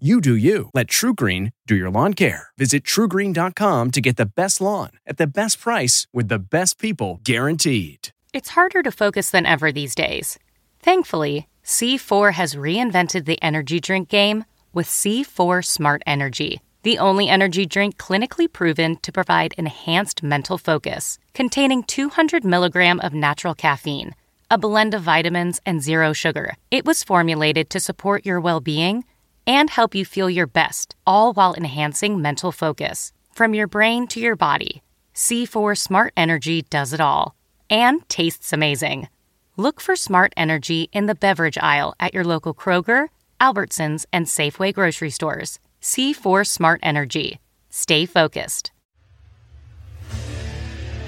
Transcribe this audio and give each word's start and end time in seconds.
You 0.00 0.20
do 0.20 0.34
you. 0.34 0.70
Let 0.74 0.88
TruGreen 0.88 1.52
do 1.68 1.76
your 1.76 1.88
lawn 1.88 2.14
care. 2.14 2.48
Visit 2.58 2.82
trugreen.com 2.82 3.92
to 3.92 4.00
get 4.00 4.16
the 4.16 4.26
best 4.26 4.60
lawn 4.60 4.90
at 5.06 5.18
the 5.18 5.26
best 5.28 5.60
price 5.60 6.08
with 6.12 6.26
the 6.26 6.40
best 6.40 6.80
people 6.80 7.20
guaranteed. 7.22 8.08
It's 8.32 8.50
harder 8.50 8.82
to 8.82 8.90
focus 8.90 9.30
than 9.30 9.46
ever 9.46 9.70
these 9.70 9.94
days. 9.94 10.36
Thankfully, 10.80 11.46
C4 11.64 12.32
has 12.32 12.56
reinvented 12.56 13.24
the 13.24 13.40
energy 13.40 13.78
drink 13.78 14.08
game 14.08 14.44
with 14.72 14.88
C4 14.88 15.64
Smart 15.64 16.02
Energy, 16.08 16.60
the 16.82 16.98
only 16.98 17.28
energy 17.28 17.64
drink 17.64 17.96
clinically 17.96 18.52
proven 18.52 18.96
to 18.96 19.12
provide 19.12 19.54
enhanced 19.56 20.24
mental 20.24 20.58
focus, 20.58 21.20
containing 21.34 21.84
200 21.84 22.44
milligram 22.44 22.98
of 22.98 23.14
natural 23.14 23.54
caffeine, 23.54 24.16
a 24.50 24.58
blend 24.58 24.92
of 24.92 25.02
vitamins, 25.02 25.60
and 25.64 25.80
zero 25.80 26.12
sugar. 26.12 26.54
It 26.72 26.84
was 26.84 27.04
formulated 27.04 27.70
to 27.70 27.78
support 27.78 28.26
your 28.26 28.40
well 28.40 28.60
being 28.60 29.04
and 29.46 29.70
help 29.70 29.94
you 29.94 30.04
feel 30.04 30.28
your 30.28 30.46
best, 30.46 30.94
all 31.06 31.32
while 31.32 31.54
enhancing 31.54 32.20
mental 32.20 32.52
focus. 32.52 33.12
From 33.32 33.54
your 33.54 33.66
brain 33.66 34.06
to 34.08 34.20
your 34.20 34.36
body, 34.36 34.82
C4 35.14 35.76
Smart 35.76 36.12
Energy 36.16 36.62
does 36.62 36.92
it 36.92 37.00
all 37.00 37.34
and 37.70 38.08
tastes 38.08 38.52
amazing. 38.52 39.08
Look 39.56 39.80
for 39.80 39.96
Smart 39.96 40.32
Energy 40.36 40.88
in 40.92 41.06
the 41.06 41.14
beverage 41.14 41.58
aisle 41.58 41.94
at 41.98 42.14
your 42.14 42.24
local 42.24 42.54
Kroger, 42.54 43.08
Albertsons, 43.40 44.04
and 44.12 44.26
Safeway 44.26 44.72
grocery 44.72 45.10
stores. 45.10 45.58
C4 45.80 46.46
Smart 46.46 46.80
Energy. 46.82 47.40
Stay 47.70 48.06
focused. 48.06 48.72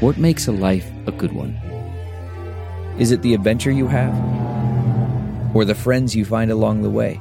What 0.00 0.19
makes 0.19 0.47
a 0.47 0.53
life 0.53 0.87
a 1.06 1.12
good 1.12 1.33
one? 1.33 1.55
Is 2.98 3.12
it 3.12 3.23
the 3.23 3.34
adventure 3.34 3.71
you 3.71 3.87
have? 3.89 4.15
Or 5.55 5.65
the 5.65 5.75
friends 5.75 6.15
you 6.15 6.25
find 6.25 6.50
along 6.50 6.83
the 6.83 6.91
way? 6.91 7.21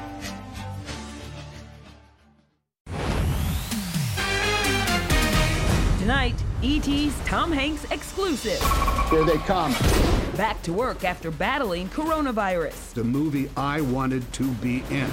Hanks 7.61 7.83
exclusive. 7.91 8.59
Here 9.11 9.23
they 9.23 9.37
come. 9.45 9.71
Back 10.35 10.63
to 10.63 10.73
work 10.73 11.03
after 11.03 11.29
battling 11.29 11.89
coronavirus. 11.89 12.93
The 12.95 13.03
movie 13.03 13.51
I 13.55 13.81
wanted 13.81 14.33
to 14.33 14.47
be 14.53 14.83
in. 14.89 15.07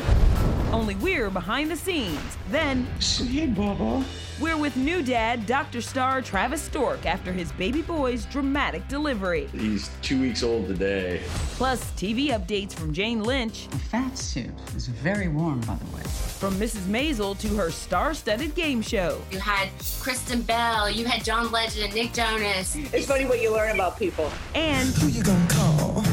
Only 0.72 0.96
we're 0.96 1.30
behind 1.30 1.70
the 1.70 1.76
scenes. 1.76 2.20
Then, 2.50 2.84
Hey, 3.00 3.46
Bubba. 3.46 4.04
we're 4.38 4.56
with 4.58 4.76
new 4.76 5.02
dad, 5.02 5.46
Dr. 5.46 5.80
Star 5.80 6.20
Travis 6.20 6.60
Stork, 6.60 7.06
after 7.06 7.32
his 7.32 7.50
baby 7.52 7.80
boy's 7.80 8.26
dramatic 8.26 8.86
delivery. 8.86 9.48
He's 9.52 9.90
two 10.02 10.20
weeks 10.20 10.42
old 10.42 10.66
today. 10.66 11.22
Plus, 11.56 11.82
TV 11.92 12.28
updates 12.28 12.74
from 12.74 12.92
Jane 12.92 13.22
Lynch, 13.22 13.68
The 13.68 13.78
fat 13.78 14.18
suit 14.18 14.50
is 14.76 14.88
very 14.88 15.28
warm, 15.28 15.60
by 15.60 15.76
the 15.76 15.96
way. 15.96 16.02
from 16.38 16.54
Mrs. 16.54 16.82
Maisel 16.86 17.36
to 17.40 17.48
her 17.56 17.70
star 17.70 18.12
studded 18.14 18.54
game 18.54 18.80
show. 18.82 19.20
You 19.32 19.40
had 19.40 19.70
Kristen 20.00 20.42
Bell, 20.42 20.88
you 20.90 21.04
had 21.06 21.24
John 21.24 21.50
Legend 21.50 21.86
and 21.86 21.94
Nick 21.94 22.12
Jonas. 22.12 22.76
It's 22.76 23.06
funny 23.06 23.24
what 23.24 23.40
you 23.40 23.52
learn 23.52 23.74
about 23.74 23.98
people. 23.98 24.30
And 24.54 24.88
Who 24.96 25.08
you 25.08 25.22
gonna 25.24 25.48
call? 25.48 26.04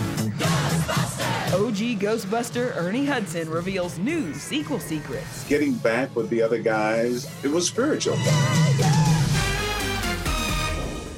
OG 1.53 1.99
Ghostbuster 2.01 2.75
Ernie 2.75 3.05
Hudson 3.05 3.49
reveals 3.49 3.99
new 3.99 4.33
sequel 4.33 4.79
secrets. 4.79 5.47
getting 5.47 5.75
back 5.75 6.13
with 6.15 6.27
the 6.29 6.41
other 6.41 6.57
guys, 6.57 7.29
it 7.45 7.49
was 7.49 7.67
spiritual. 7.67 8.15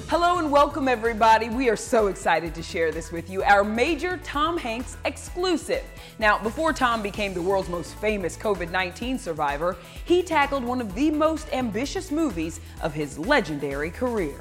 Hello 0.10 0.38
and 0.38 0.52
welcome, 0.52 0.90
everybody. 0.90 1.50
We 1.50 1.70
are 1.70 1.78
so 1.78 2.08
excited 2.08 2.54
to 2.56 2.62
share 2.62 2.92
this 2.92 3.12
with 3.12 3.30
you, 3.30 3.42
our 3.44 3.64
major 3.64 4.18
Tom 4.18 4.58
Hanks 4.58 4.98
exclusive. 5.06 5.84
Now, 6.20 6.38
before 6.38 6.74
Tom 6.74 7.02
became 7.02 7.34
the 7.34 7.42
world's 7.42 7.70
most 7.70 7.96
famous 7.96 8.36
COVID 8.36 8.70
19 8.70 9.18
survivor, 9.18 9.78
he 10.04 10.22
tackled 10.22 10.64
one 10.64 10.82
of 10.82 10.94
the 10.94 11.10
most 11.10 11.52
ambitious 11.54 12.12
movies 12.12 12.60
of 12.82 12.94
his 12.94 13.18
legendary 13.18 13.90
career. 13.90 14.40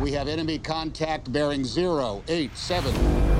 We 0.00 0.12
have 0.12 0.28
enemy 0.28 0.58
contact 0.58 1.30
bearing 1.30 1.64
087. 1.64 3.33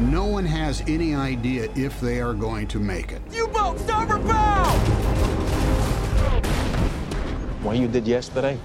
No 0.00 0.26
one 0.26 0.44
has 0.44 0.80
any 0.82 1.12
idea 1.12 1.68
if 1.74 2.00
they 2.00 2.20
are 2.20 2.32
going 2.32 2.68
to 2.68 2.78
make 2.78 3.10
it. 3.10 3.20
U 3.32 3.48
boat, 3.48 3.80
starboard 3.80 4.24
bow! 4.28 4.64
What 7.62 7.78
you 7.78 7.88
did 7.88 8.06
yesterday 8.06 8.60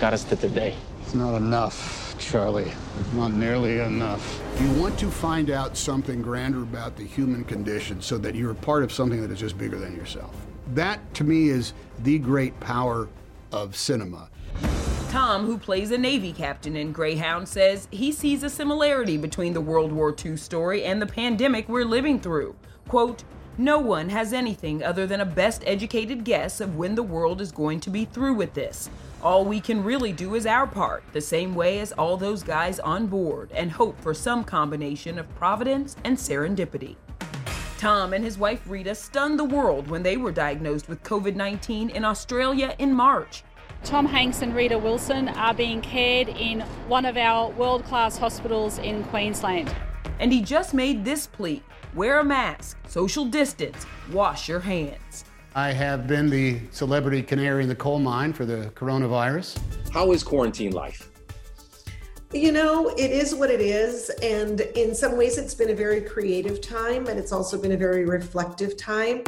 got 0.00 0.14
us 0.14 0.24
to 0.24 0.36
today. 0.36 0.74
It's 1.02 1.12
not 1.12 1.34
enough, 1.36 2.16
Charlie. 2.18 2.72
Not 3.12 3.34
nearly 3.34 3.80
enough. 3.80 4.40
You 4.62 4.70
want 4.80 4.98
to 5.00 5.10
find 5.10 5.50
out 5.50 5.76
something 5.76 6.22
grander 6.22 6.62
about 6.62 6.96
the 6.96 7.04
human 7.04 7.44
condition 7.44 8.00
so 8.00 8.16
that 8.16 8.34
you're 8.34 8.52
a 8.52 8.54
part 8.54 8.82
of 8.82 8.90
something 8.90 9.20
that 9.20 9.30
is 9.30 9.40
just 9.40 9.58
bigger 9.58 9.78
than 9.78 9.94
yourself. 9.94 10.34
That, 10.68 11.12
to 11.16 11.24
me, 11.24 11.50
is 11.50 11.74
the 12.02 12.18
great 12.18 12.58
power 12.60 13.10
of 13.52 13.76
cinema. 13.76 14.30
Tom, 15.12 15.44
who 15.44 15.58
plays 15.58 15.90
a 15.90 15.98
Navy 15.98 16.32
captain 16.32 16.74
in 16.74 16.90
Greyhound, 16.90 17.46
says 17.46 17.86
he 17.90 18.10
sees 18.10 18.42
a 18.42 18.48
similarity 18.48 19.18
between 19.18 19.52
the 19.52 19.60
World 19.60 19.92
War 19.92 20.16
II 20.24 20.38
story 20.38 20.84
and 20.84 21.02
the 21.02 21.06
pandemic 21.06 21.68
we're 21.68 21.84
living 21.84 22.18
through. 22.18 22.56
Quote, 22.88 23.22
no 23.58 23.78
one 23.78 24.08
has 24.08 24.32
anything 24.32 24.82
other 24.82 25.06
than 25.06 25.20
a 25.20 25.26
best 25.26 25.64
educated 25.66 26.24
guess 26.24 26.62
of 26.62 26.76
when 26.76 26.94
the 26.94 27.02
world 27.02 27.42
is 27.42 27.52
going 27.52 27.78
to 27.80 27.90
be 27.90 28.06
through 28.06 28.32
with 28.32 28.54
this. 28.54 28.88
All 29.22 29.44
we 29.44 29.60
can 29.60 29.84
really 29.84 30.12
do 30.12 30.34
is 30.34 30.46
our 30.46 30.66
part, 30.66 31.04
the 31.12 31.20
same 31.20 31.54
way 31.54 31.80
as 31.80 31.92
all 31.92 32.16
those 32.16 32.42
guys 32.42 32.80
on 32.80 33.06
board, 33.06 33.50
and 33.52 33.70
hope 33.70 34.00
for 34.00 34.14
some 34.14 34.42
combination 34.42 35.18
of 35.18 35.34
providence 35.34 35.94
and 36.04 36.16
serendipity. 36.16 36.96
Tom 37.76 38.14
and 38.14 38.24
his 38.24 38.38
wife 38.38 38.62
Rita 38.66 38.94
stunned 38.94 39.38
the 39.38 39.44
world 39.44 39.88
when 39.88 40.02
they 40.02 40.16
were 40.16 40.32
diagnosed 40.32 40.88
with 40.88 41.02
COVID 41.02 41.34
19 41.34 41.90
in 41.90 42.02
Australia 42.02 42.74
in 42.78 42.94
March. 42.94 43.44
Tom 43.84 44.06
Hanks 44.06 44.42
and 44.42 44.54
Rita 44.54 44.78
Wilson 44.78 45.28
are 45.30 45.52
being 45.52 45.80
cared 45.82 46.28
in 46.28 46.60
one 46.86 47.04
of 47.04 47.16
our 47.16 47.50
world 47.50 47.84
class 47.84 48.16
hospitals 48.16 48.78
in 48.78 49.02
Queensland. 49.04 49.74
And 50.20 50.32
he 50.32 50.40
just 50.40 50.72
made 50.72 51.04
this 51.04 51.26
plea 51.26 51.62
wear 51.92 52.20
a 52.20 52.24
mask, 52.24 52.78
social 52.86 53.24
distance, 53.24 53.84
wash 54.12 54.48
your 54.48 54.60
hands. 54.60 55.24
I 55.56 55.72
have 55.72 56.06
been 56.06 56.30
the 56.30 56.60
celebrity 56.70 57.22
canary 57.22 57.64
in 57.64 57.68
the 57.68 57.74
coal 57.74 57.98
mine 57.98 58.32
for 58.32 58.46
the 58.46 58.70
coronavirus. 58.76 59.60
How 59.92 60.12
is 60.12 60.22
quarantine 60.22 60.72
life? 60.72 61.10
You 62.32 62.52
know, 62.52 62.88
it 62.90 63.10
is 63.10 63.34
what 63.34 63.50
it 63.50 63.60
is. 63.60 64.10
And 64.22 64.60
in 64.60 64.94
some 64.94 65.18
ways, 65.18 65.36
it's 65.36 65.54
been 65.54 65.70
a 65.70 65.74
very 65.74 66.00
creative 66.00 66.60
time, 66.62 67.08
and 67.08 67.18
it's 67.18 67.32
also 67.32 67.60
been 67.60 67.72
a 67.72 67.76
very 67.76 68.06
reflective 68.06 68.76
time. 68.76 69.24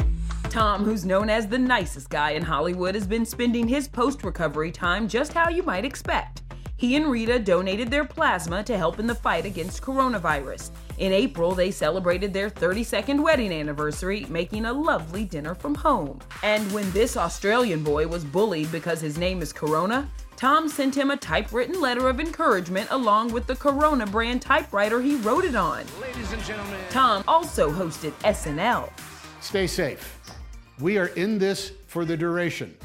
Tom, 0.55 0.85
who's 0.85 1.03
known 1.03 1.29
as 1.29 1.47
the 1.47 1.59
nicest 1.59 2.09
guy 2.09 2.29
in 2.29 2.41
Hollywood, 2.41 2.95
has 2.95 3.05
been 3.05 3.25
spending 3.25 3.67
his 3.67 3.89
post 3.89 4.23
recovery 4.23 4.71
time 4.71 5.05
just 5.05 5.33
how 5.33 5.49
you 5.49 5.61
might 5.63 5.83
expect. 5.83 6.43
He 6.77 6.95
and 6.95 7.11
Rita 7.11 7.39
donated 7.39 7.91
their 7.91 8.05
plasma 8.05 8.63
to 8.63 8.77
help 8.77 8.97
in 8.97 9.05
the 9.05 9.15
fight 9.15 9.43
against 9.43 9.81
coronavirus. 9.81 10.71
In 10.97 11.11
April, 11.11 11.53
they 11.53 11.71
celebrated 11.71 12.31
their 12.31 12.49
32nd 12.49 13.21
wedding 13.21 13.51
anniversary, 13.51 14.25
making 14.29 14.63
a 14.63 14.71
lovely 14.71 15.25
dinner 15.25 15.55
from 15.55 15.75
home. 15.75 16.21
And 16.41 16.71
when 16.71 16.89
this 16.91 17.17
Australian 17.17 17.83
boy 17.83 18.07
was 18.07 18.23
bullied 18.23 18.71
because 18.71 19.01
his 19.01 19.17
name 19.17 19.41
is 19.41 19.51
Corona, 19.51 20.09
Tom 20.37 20.69
sent 20.69 20.95
him 20.95 21.11
a 21.11 21.17
typewritten 21.17 21.81
letter 21.81 22.07
of 22.07 22.21
encouragement 22.21 22.87
along 22.91 23.33
with 23.33 23.45
the 23.45 23.57
Corona 23.57 24.05
brand 24.05 24.41
typewriter 24.41 25.01
he 25.01 25.17
wrote 25.17 25.43
it 25.43 25.55
on. 25.55 25.83
Ladies 25.99 26.31
and 26.31 26.41
gentlemen. 26.45 26.79
Tom 26.91 27.25
also 27.27 27.69
hosted 27.69 28.13
SNL. 28.23 28.89
Stay 29.41 29.67
safe. 29.67 30.14
We 30.79 30.97
are 30.97 31.07
in 31.07 31.37
this 31.39 31.71
for 31.87 32.03
the 32.03 32.17
duration. 32.17 32.75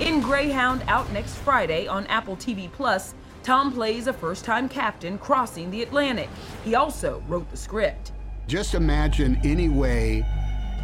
In 0.00 0.22
Greyhound, 0.22 0.82
out 0.88 1.12
next 1.12 1.34
Friday 1.34 1.86
on 1.86 2.06
Apple 2.06 2.36
TV 2.36 2.72
Plus, 2.72 3.14
Tom 3.42 3.70
plays 3.70 4.06
a 4.06 4.14
first 4.14 4.46
time 4.46 4.66
captain 4.66 5.18
crossing 5.18 5.70
the 5.70 5.82
Atlantic. 5.82 6.30
He 6.64 6.74
also 6.74 7.22
wrote 7.28 7.50
the 7.50 7.56
script. 7.56 8.12
Just 8.46 8.74
imagine 8.74 9.38
any 9.44 9.68
way 9.68 10.24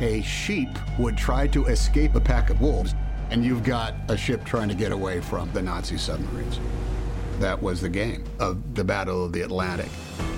a 0.00 0.20
sheep 0.20 0.69
would 0.99 1.17
try 1.17 1.47
to 1.47 1.64
escape 1.64 2.14
a 2.14 2.20
pack 2.20 2.50
of 2.50 2.61
wolves, 2.61 2.94
and 3.31 3.43
you've 3.43 3.64
got 3.64 3.94
a 4.08 4.19
ship 4.19 4.44
trying 4.44 4.69
to 4.69 4.75
get 4.75 4.93
away 4.93 5.23
from 5.23 5.50
the 5.55 5.62
Nazi 5.62 5.97
submarines. 5.97 6.61
That 7.41 7.62
was 7.62 7.83
the 7.83 7.88
game 7.91 8.25
of 8.38 8.75
the 8.75 8.83
Battle 8.83 9.27
of 9.27 9.33
the 9.33 9.43
Atlantic. 9.43 9.91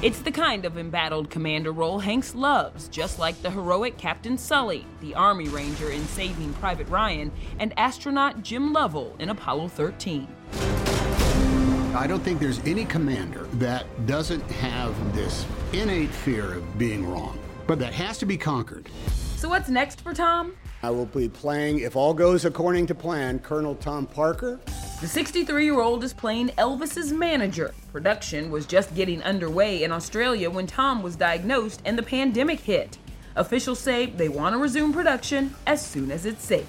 It's 0.02 0.18
the 0.18 0.32
kind 0.32 0.64
of 0.64 0.76
embattled 0.76 1.30
commander 1.30 1.70
role 1.70 2.00
Hanks 2.00 2.34
loves, 2.34 2.88
just 2.88 3.20
like 3.20 3.40
the 3.40 3.50
heroic 3.50 3.96
Captain 3.98 4.36
Sully, 4.36 4.84
the 5.00 5.14
Army 5.14 5.48
Ranger 5.48 5.90
in 5.90 6.04
Saving 6.06 6.52
Private 6.54 6.88
Ryan, 6.88 7.30
and 7.60 7.72
astronaut 7.78 8.42
Jim 8.42 8.72
Lovell 8.72 9.14
in 9.20 9.28
Apollo 9.28 9.68
13. 9.68 10.26
I 11.94 12.06
don't 12.08 12.22
think 12.22 12.40
there's 12.40 12.58
any 12.60 12.84
commander 12.84 13.44
that 13.54 13.86
doesn't 14.06 14.42
have 14.50 15.14
this 15.14 15.46
innate 15.72 16.10
fear 16.10 16.54
of 16.54 16.78
being 16.78 17.08
wrong, 17.08 17.38
but 17.68 17.78
that 17.78 17.92
has 17.92 18.18
to 18.18 18.26
be 18.26 18.36
conquered. 18.36 18.88
So, 19.36 19.48
what's 19.48 19.68
next 19.68 20.00
for 20.00 20.12
Tom? 20.12 20.56
I 20.82 20.90
will 20.90 21.06
be 21.06 21.28
playing, 21.28 21.78
if 21.80 21.94
all 21.94 22.12
goes 22.12 22.44
according 22.44 22.86
to 22.86 22.94
plan, 22.94 23.38
Colonel 23.38 23.76
Tom 23.76 24.06
Parker. 24.06 24.60
The 25.00 25.06
63 25.06 25.64
year 25.64 25.78
old 25.78 26.02
is 26.02 26.12
playing 26.12 26.48
Elvis's 26.58 27.12
manager. 27.12 27.72
Production 27.92 28.50
was 28.50 28.66
just 28.66 28.96
getting 28.96 29.22
underway 29.22 29.84
in 29.84 29.92
Australia 29.92 30.50
when 30.50 30.66
Tom 30.66 31.04
was 31.04 31.14
diagnosed 31.14 31.80
and 31.84 31.96
the 31.96 32.02
pandemic 32.02 32.58
hit. 32.58 32.98
Officials 33.36 33.78
say 33.78 34.06
they 34.06 34.28
want 34.28 34.54
to 34.54 34.58
resume 34.58 34.92
production 34.92 35.54
as 35.68 35.86
soon 35.86 36.10
as 36.10 36.26
it's 36.26 36.44
safe. 36.44 36.66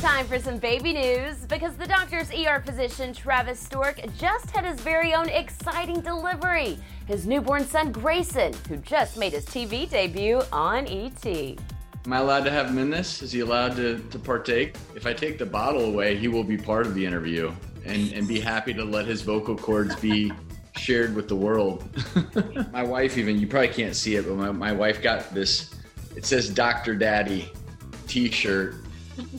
Time 0.00 0.28
for 0.28 0.38
some 0.38 0.58
baby 0.58 0.92
news 0.92 1.38
because 1.46 1.74
the 1.74 1.88
doctor's 1.88 2.30
ER 2.30 2.62
physician 2.64 3.12
Travis 3.12 3.58
Stork 3.58 4.00
just 4.16 4.48
had 4.52 4.64
his 4.64 4.78
very 4.78 5.12
own 5.12 5.28
exciting 5.28 6.00
delivery. 6.00 6.78
His 7.08 7.26
newborn 7.26 7.66
son 7.66 7.90
Grayson, 7.90 8.52
who 8.68 8.76
just 8.76 9.16
made 9.16 9.32
his 9.32 9.44
TV 9.44 9.90
debut 9.90 10.40
on 10.52 10.86
ET. 10.86 11.58
Am 12.06 12.12
I 12.14 12.18
allowed 12.18 12.44
to 12.44 12.50
have 12.50 12.68
him 12.68 12.78
in 12.78 12.88
this? 12.88 13.22
Is 13.22 13.30
he 13.30 13.40
allowed 13.40 13.76
to, 13.76 13.98
to 13.98 14.18
partake? 14.18 14.76
If 14.94 15.06
I 15.06 15.12
take 15.12 15.38
the 15.38 15.44
bottle 15.44 15.84
away, 15.84 16.16
he 16.16 16.28
will 16.28 16.44
be 16.44 16.56
part 16.56 16.86
of 16.86 16.94
the 16.94 17.04
interview 17.04 17.52
and, 17.84 18.12
and 18.12 18.26
be 18.26 18.40
happy 18.40 18.72
to 18.74 18.84
let 18.84 19.06
his 19.06 19.20
vocal 19.20 19.56
cords 19.56 19.94
be 19.96 20.32
shared 20.76 21.14
with 21.14 21.28
the 21.28 21.36
world. 21.36 21.84
my 22.72 22.82
wife, 22.82 23.18
even, 23.18 23.38
you 23.38 23.46
probably 23.46 23.68
can't 23.68 23.94
see 23.94 24.16
it, 24.16 24.26
but 24.26 24.34
my, 24.34 24.50
my 24.50 24.72
wife 24.72 25.02
got 25.02 25.34
this, 25.34 25.74
it 26.16 26.24
says 26.24 26.48
Dr. 26.48 26.94
Daddy 26.94 27.52
t 28.06 28.30
shirt 28.30 28.76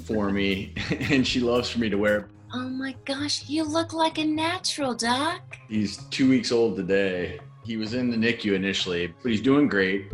for 0.06 0.30
me, 0.30 0.74
and 1.10 1.26
she 1.26 1.40
loves 1.40 1.70
for 1.70 1.80
me 1.80 1.90
to 1.90 1.98
wear 1.98 2.18
it. 2.20 2.26
Oh 2.54 2.70
my 2.70 2.96
gosh, 3.06 3.50
you 3.50 3.64
look 3.64 3.94
like 3.94 4.20
a 4.20 4.26
natural, 4.26 4.94
Doc. 4.94 5.58
He's 5.68 5.98
two 6.12 6.30
weeks 6.30 6.52
old 6.52 6.76
today. 6.76 7.40
He 7.64 7.78
was 7.78 7.94
in 7.94 8.12
the 8.12 8.18
NICU 8.18 8.54
initially, 8.54 9.14
but 9.22 9.32
he's 9.32 9.42
doing 9.42 9.68
great. 9.68 10.12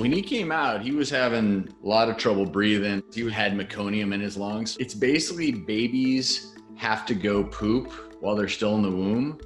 When 0.00 0.12
he 0.12 0.22
came 0.22 0.50
out, 0.50 0.80
he 0.80 0.92
was 0.92 1.10
having 1.10 1.68
a 1.84 1.86
lot 1.86 2.08
of 2.08 2.16
trouble 2.16 2.46
breathing. 2.46 3.02
He 3.12 3.30
had 3.30 3.52
meconium 3.52 4.14
in 4.14 4.20
his 4.20 4.34
lungs. 4.34 4.78
It's 4.80 4.94
basically 4.94 5.52
babies 5.52 6.54
have 6.76 7.04
to 7.04 7.14
go 7.14 7.44
poop 7.44 7.92
while 8.18 8.34
they're 8.34 8.48
still 8.48 8.76
in 8.76 8.82
the 8.82 8.90
womb. 8.90 9.38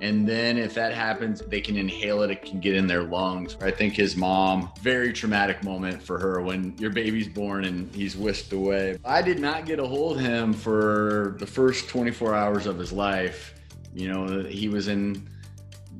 And 0.00 0.28
then 0.28 0.58
if 0.58 0.74
that 0.74 0.94
happens, 0.94 1.42
they 1.42 1.60
can 1.60 1.76
inhale 1.76 2.22
it, 2.22 2.32
it 2.32 2.42
can 2.42 2.58
get 2.58 2.74
in 2.74 2.88
their 2.88 3.04
lungs. 3.04 3.56
I 3.60 3.70
think 3.70 3.94
his 3.94 4.16
mom, 4.16 4.72
very 4.80 5.12
traumatic 5.12 5.62
moment 5.62 6.02
for 6.02 6.18
her 6.18 6.40
when 6.40 6.76
your 6.76 6.90
baby's 6.90 7.28
born 7.28 7.64
and 7.64 7.94
he's 7.94 8.16
whisked 8.16 8.52
away. 8.52 8.98
I 9.04 9.22
did 9.22 9.38
not 9.38 9.64
get 9.64 9.78
a 9.78 9.86
hold 9.86 10.16
of 10.16 10.24
him 10.24 10.52
for 10.52 11.36
the 11.38 11.46
first 11.46 11.88
24 11.88 12.34
hours 12.34 12.66
of 12.66 12.80
his 12.80 12.92
life. 12.92 13.54
You 13.94 14.08
know, 14.08 14.42
he 14.42 14.68
was 14.68 14.88
in 14.88 15.28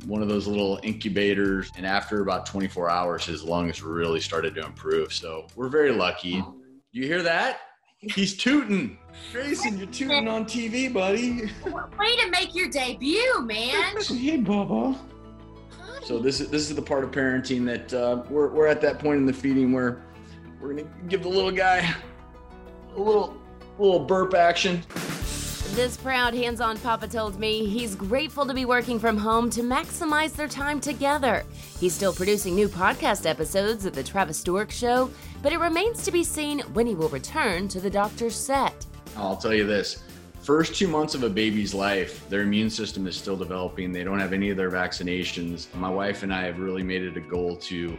one 0.07 0.23
of 0.23 0.29
those 0.29 0.47
little 0.47 0.81
incubators. 0.83 1.71
And 1.77 1.87
after 1.87 2.21
about 2.21 2.47
24 2.47 2.91
hours, 2.91 3.25
his 3.25 3.43
lungs 3.43 3.83
really 3.83 4.21
started 4.21 4.55
to 4.57 4.65
improve. 4.65 5.13
So 5.13 5.47
we're 5.57 5.69
very 5.69 5.93
lucky. 5.93 6.43
You 6.93 7.07
hear 7.07 7.23
that? 7.23 7.61
He's 7.99 8.37
tooting. 8.37 8.99
Grayson, 9.33 9.79
you're 9.79 9.87
tooting 9.87 10.29
on 10.29 10.45
TV, 10.45 10.93
buddy. 10.93 11.51
Way 11.65 12.17
to 12.17 12.31
make 12.31 12.55
your 12.55 12.69
debut, 12.69 13.41
man. 13.43 13.97
hey, 14.07 14.39
Bubba. 14.39 14.99
So 16.05 16.19
this 16.19 16.41
is 16.41 16.51
this 16.51 16.69
is 16.69 16.77
the 16.77 16.83
part 16.83 17.03
of 17.03 17.13
parenting 17.13 17.65
that 17.65 17.95
uh, 17.95 18.23
we're 18.29 18.49
we're 18.49 18.67
at 18.67 18.83
that 18.83 18.99
point 18.99 19.19
in 19.19 19.27
the 19.27 19.33
feeding 19.33 19.73
where 19.73 20.03
we're 20.61 20.75
gonna 20.75 20.89
give 21.09 21.23
the 21.23 21.31
little 21.31 21.51
guy 21.51 21.95
a 22.95 23.01
little 23.01 23.35
little 23.79 24.01
burp 24.01 24.35
action. 24.35 24.83
This 25.75 25.97
proud 25.97 26.35
hands 26.35 26.61
on 26.61 26.79
papa 26.79 27.09
told 27.09 27.41
me 27.41 27.67
he's 27.67 27.97
grateful 27.97 28.47
to 28.47 28.55
be 28.55 28.65
working 28.65 29.01
from 29.01 29.17
home 29.17 29.51
to 29.51 29.61
maximize 29.61 30.33
their 30.33 30.47
time 30.47 30.81
together. 30.81 31.43
He's 31.81 31.93
still 31.93 32.13
producing 32.13 32.55
new 32.55 32.69
podcast 32.69 33.27
episodes 33.27 33.85
of 33.85 33.93
The 33.93 34.05
Travis 34.05 34.39
Stork 34.39 34.71
Show, 34.71 35.11
but 35.43 35.53
it 35.53 35.59
remains 35.59 36.05
to 36.05 36.13
be 36.13 36.23
seen 36.23 36.61
when 36.75 36.87
he 36.87 36.95
will 36.95 37.09
return 37.09 37.67
to 37.67 37.81
the 37.81 37.91
doctor's 37.91 38.37
set. 38.37 38.87
I'll 39.17 39.37
tell 39.37 39.53
you 39.53 39.67
this 39.67 40.05
first 40.43 40.77
two 40.77 40.87
months 40.87 41.17
of 41.17 41.25
a 41.25 41.29
baby's 41.29 41.75
life, 41.75 42.25
their 42.29 42.43
immune 42.43 42.71
system 42.71 43.09
is 43.09 43.17
still 43.17 43.37
developing. 43.37 43.91
They 43.91 44.05
don't 44.05 44.21
have 44.21 44.33
any 44.33 44.51
of 44.51 44.57
their 44.57 44.71
vaccinations. 44.71 45.75
My 45.75 45.91
wife 45.91 46.23
and 46.23 46.33
I 46.33 46.45
have 46.45 46.61
really 46.61 46.85
made 46.85 47.03
it 47.03 47.17
a 47.17 47.21
goal 47.21 47.57
to 47.57 47.99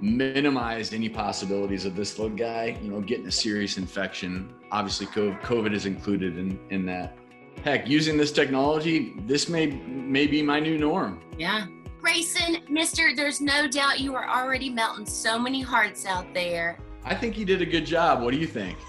minimize 0.00 0.92
any 0.92 1.08
possibilities 1.08 1.84
of 1.84 1.96
this 1.96 2.18
little 2.18 2.36
guy, 2.36 2.78
you 2.82 2.90
know, 2.90 3.00
getting 3.00 3.26
a 3.26 3.32
serious 3.32 3.78
infection. 3.78 4.52
Obviously, 4.70 5.06
COVID 5.06 5.72
is 5.72 5.86
included 5.86 6.36
in, 6.36 6.58
in 6.70 6.86
that. 6.86 7.16
Heck, 7.64 7.88
using 7.88 8.16
this 8.16 8.32
technology, 8.32 9.14
this 9.26 9.48
may 9.48 9.66
may 9.66 10.26
be 10.26 10.42
my 10.42 10.60
new 10.60 10.78
norm. 10.78 11.20
Yeah. 11.38 11.66
Grayson, 12.00 12.58
mister, 12.68 13.16
there's 13.16 13.40
no 13.40 13.66
doubt 13.66 13.98
you 13.98 14.14
are 14.14 14.28
already 14.28 14.70
melting 14.70 15.06
so 15.06 15.38
many 15.38 15.60
hearts 15.60 16.06
out 16.06 16.32
there. 16.34 16.78
I 17.04 17.14
think 17.14 17.38
you 17.38 17.44
did 17.44 17.62
a 17.62 17.66
good 17.66 17.86
job. 17.86 18.22
What 18.22 18.32
do 18.32 18.38
you 18.38 18.46
think? 18.46 18.76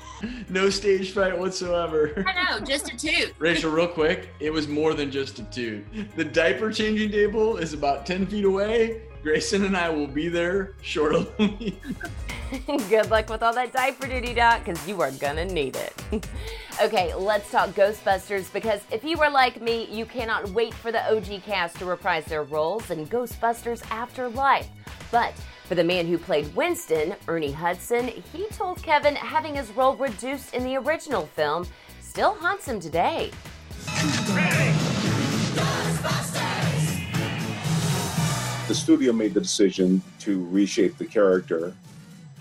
No 0.50 0.69
stage 0.71 1.12
fright 1.12 1.38
whatsoever. 1.38 2.24
I 2.25 2.44
know, 2.44 2.59
just 2.65 2.92
a 2.92 2.98
toot. 2.98 3.36
Rachel, 3.38 3.71
real 3.71 3.88
quick, 3.88 4.30
it 4.39 4.51
was 4.51 4.68
more 4.68 4.95
than 4.95 5.12
just 5.12 5.38
a 5.38 5.44
toot. 5.44 5.86
The 6.15 6.25
diaper 6.25 6.71
changing 6.71 7.12
table 7.12 7.57
is 7.57 7.74
about 7.74 8.06
10 8.07 8.25
feet 8.25 8.45
away. 8.45 9.04
Grayson 9.28 9.66
and 9.66 9.76
I 9.76 9.90
will 9.90 10.08
be 10.08 10.30
there 10.30 10.72
short 10.82 11.12
shortly. 11.12 11.78
Good 12.88 13.12
luck 13.12 13.30
with 13.30 13.44
all 13.44 13.54
that 13.56 13.74
diaper 13.74 14.07
duty, 14.07 14.34
Doc, 14.34 14.64
because 14.64 14.88
you 14.88 15.02
are 15.02 15.12
gonna 15.12 15.44
need 15.44 15.76
it. 15.76 15.94
okay, 16.81 17.14
let's 17.14 17.52
talk 17.52 17.72
Ghostbusters 17.72 18.52
because 18.54 18.80
if 18.90 19.04
you 19.04 19.18
were 19.18 19.30
like 19.30 19.62
me, 19.62 19.86
you 19.92 20.06
cannot 20.06 20.50
wait 20.52 20.74
for 20.74 20.94
the 20.94 21.14
OG 21.14 21.44
cast 21.44 21.76
to 21.80 21.86
reprise 21.86 22.24
their 22.24 22.44
roles 22.44 22.90
in 22.90 23.06
Ghostbusters 23.06 23.84
Afterlife. 23.92 24.69
But 25.12 25.34
for 25.66 25.76
the 25.76 25.84
man 25.84 26.07
who 26.07 26.18
played 26.18 26.56
Winston, 26.56 27.14
Ernie 27.28 27.52
Hudson, 27.52 28.07
he 28.07 28.46
told 28.52 28.81
Kevin 28.81 29.18
having 29.18 29.56
his 29.56 29.69
role 29.72 29.98
reduced 29.98 30.54
in 30.54 30.64
the 30.64 30.78
original 30.78 31.26
film 31.26 31.68
still 32.00 32.34
haunts 32.36 32.66
him 32.66 32.80
today. 32.80 33.31
The 38.68 38.76
studio 38.76 39.14
made 39.14 39.33
the 39.33 39.42
decision 39.42 40.02
to 40.19 40.45
reshape 40.50 40.97
the 40.97 41.06
character. 41.06 41.74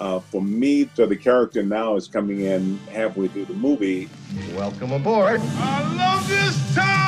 Uh, 0.01 0.21
for 0.21 0.43
me, 0.43 0.91
so 0.95 1.07
the 1.07 1.17
character 1.17 1.63
now 1.63 1.97
is 1.97 2.09
coming 2.09 2.41
in 2.41 2.79
halfway 2.93 3.29
through 3.29 3.47
the 3.47 3.55
movie. 3.55 4.09
Welcome 4.55 4.93
aboard. 4.93 5.41
I 5.41 5.95
love 5.95 6.29
this 6.29 6.75
town! 6.75 7.07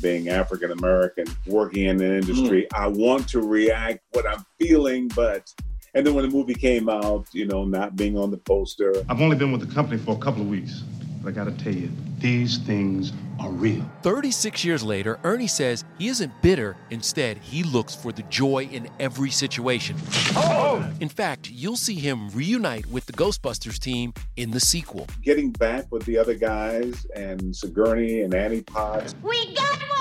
being 0.00 0.28
African 0.28 0.72
American, 0.72 1.26
working 1.46 1.84
in 1.84 2.00
an 2.00 2.12
industry, 2.16 2.66
mm. 2.72 2.78
I 2.78 2.86
want 2.88 3.28
to 3.28 3.40
react 3.40 4.00
what 4.12 4.26
I'm 4.26 4.44
feeling, 4.58 5.08
but 5.08 5.52
and 5.94 6.06
then 6.06 6.14
when 6.14 6.28
the 6.28 6.30
movie 6.30 6.54
came 6.54 6.88
out, 6.88 7.26
you 7.32 7.46
know, 7.46 7.64
not 7.64 7.96
being 7.96 8.16
on 8.16 8.30
the 8.30 8.38
poster. 8.38 8.94
I've 9.08 9.20
only 9.20 9.36
been 9.36 9.52
with 9.52 9.66
the 9.66 9.72
company 9.72 9.98
for 9.98 10.12
a 10.16 10.18
couple 10.18 10.42
of 10.42 10.48
weeks, 10.48 10.82
but 11.22 11.28
I 11.28 11.32
gotta 11.32 11.52
tell 11.52 11.74
you, 11.74 11.90
these 12.18 12.58
things 12.58 13.12
are 13.38 13.50
real. 13.50 13.88
36 14.02 14.64
years 14.64 14.82
later, 14.82 15.18
Ernie 15.24 15.46
says 15.46 15.84
he 15.98 16.08
isn't 16.08 16.32
bitter. 16.42 16.76
Instead, 16.90 17.38
he 17.38 17.62
looks 17.62 17.94
for 17.94 18.12
the 18.12 18.22
joy 18.24 18.68
in 18.70 18.88
every 18.98 19.30
situation. 19.30 19.96
Oh! 20.36 20.86
In 21.00 21.08
fact, 21.08 21.50
you'll 21.50 21.76
see 21.76 21.94
him 21.94 22.30
reunite 22.30 22.86
with 22.86 23.06
the 23.06 23.12
Ghostbusters 23.12 23.78
team 23.78 24.12
in 24.36 24.50
the 24.50 24.60
sequel. 24.60 25.06
Getting 25.22 25.50
back 25.52 25.90
with 25.90 26.04
the 26.04 26.18
other 26.18 26.34
guys 26.34 27.06
and 27.14 27.54
Sigourney 27.54 28.22
and 28.22 28.34
Annie 28.34 28.62
Potts. 28.62 29.14
We 29.22 29.54
got 29.54 29.80
one! 29.80 30.00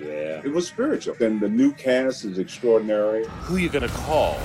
yeah, 0.00 0.42
it 0.44 0.52
was 0.52 0.68
spiritual. 0.68 1.16
And 1.20 1.40
the 1.40 1.48
new 1.48 1.72
cast 1.72 2.24
is 2.24 2.38
extraordinary. 2.38 3.26
Who 3.42 3.56
you 3.56 3.68
gonna 3.68 3.88
call? 3.88 4.38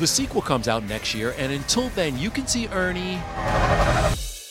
The 0.00 0.08
sequel 0.08 0.42
comes 0.42 0.66
out 0.66 0.82
next 0.82 1.14
year, 1.14 1.36
and 1.38 1.52
until 1.52 1.88
then, 1.90 2.18
you 2.18 2.28
can 2.28 2.48
see 2.48 2.66
Ernie. 2.66 3.20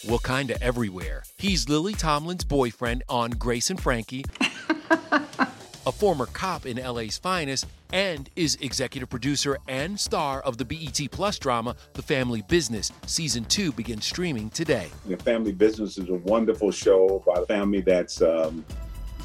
Well, 0.08 0.20
kinda 0.24 0.62
everywhere. 0.64 1.24
He's 1.38 1.68
Lily 1.68 1.92
Tomlin's 1.92 2.46
boyfriend 2.46 3.04
on 3.10 3.32
Grace 3.32 3.70
and 3.70 3.78
Frankie, 3.78 4.24
a 5.12 5.92
former 5.92 6.28
cop 6.28 6.66
in 6.66 6.78
LA's 6.78 7.18
finest, 7.18 7.66
and 7.92 8.30
is 8.38 8.58
executive 8.62 9.10
producer 9.10 9.58
and 9.68 10.00
star 10.00 10.40
of 10.44 10.58
the 10.58 10.64
BET 10.64 11.12
Plus 11.12 11.38
drama 11.40 11.76
The 11.94 12.02
Family 12.02 12.42
Business. 12.48 12.94
Season 13.06 13.44
2 13.44 13.74
begins 13.74 14.06
streaming 14.06 14.50
today. 14.50 14.88
The 15.06 15.18
Family 15.18 15.52
Business 15.52 15.98
is 15.98 16.08
a 16.08 16.16
wonderful 16.16 16.72
show 16.72 17.22
about 17.22 17.44
a 17.44 17.46
family 17.48 17.82
that's 17.82 18.22
um, 18.22 18.64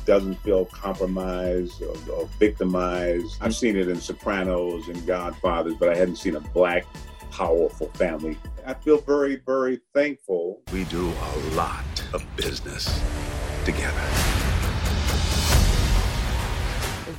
doesn't 0.09 0.37
feel 0.37 0.65
compromised 0.65 1.83
or, 1.83 1.95
or 2.11 2.27
victimized. 2.39 3.37
I've 3.43 3.55
seen 3.55 3.77
it 3.77 3.89
in 3.89 4.01
Sopranos 4.01 4.89
and 4.89 5.07
Godfathers, 5.07 5.75
but 5.79 5.91
I 5.91 5.97
hadn't 5.97 6.17
seen 6.17 6.35
a 6.35 6.41
black, 6.41 6.87
powerful 7.31 7.91
family. 7.91 8.39
I 8.65 8.73
feel 8.73 9.03
very, 9.03 9.37
very 9.45 9.81
thankful. 9.93 10.63
We 10.73 10.85
do 10.85 11.09
a 11.11 11.37
lot 11.55 11.85
of 12.15 12.25
business 12.37 12.87
together. 13.67 14.01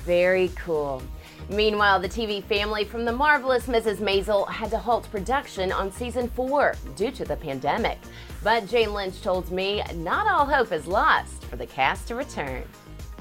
Very 0.04 0.48
cool. 0.56 1.04
Meanwhile, 1.48 2.00
the 2.00 2.10
TV 2.10 2.44
family 2.44 2.86
from 2.86 3.06
The 3.06 3.12
Marvelous 3.12 3.68
Mrs. 3.68 3.98
Maisel 3.98 4.50
had 4.50 4.72
to 4.72 4.80
halt 4.80 5.08
production 5.12 5.72
on 5.72 5.92
season 5.92 6.28
four 6.30 6.74
due 6.96 7.12
to 7.12 7.24
the 7.24 7.36
pandemic. 7.36 8.00
But 8.42 8.68
Jane 8.68 8.94
Lynch 8.94 9.22
told 9.22 9.52
me 9.52 9.84
not 9.96 10.28
all 10.28 10.46
hope 10.46 10.72
is 10.72 10.88
lost 10.88 11.44
for 11.46 11.58
the 11.58 11.66
cast 11.66 12.08
to 12.08 12.16
return. 12.16 12.64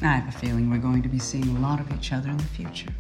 I 0.01 0.07
have 0.07 0.33
a 0.33 0.39
feeling 0.39 0.71
we're 0.71 0.79
going 0.79 1.03
to 1.03 1.09
be 1.09 1.19
seeing 1.19 1.57
a 1.57 1.61
lot 1.61 1.81
of 1.81 1.91
each 1.93 2.13
other 2.13 2.29
in 2.29 2.37
the 2.37 2.45
future. 2.45 2.95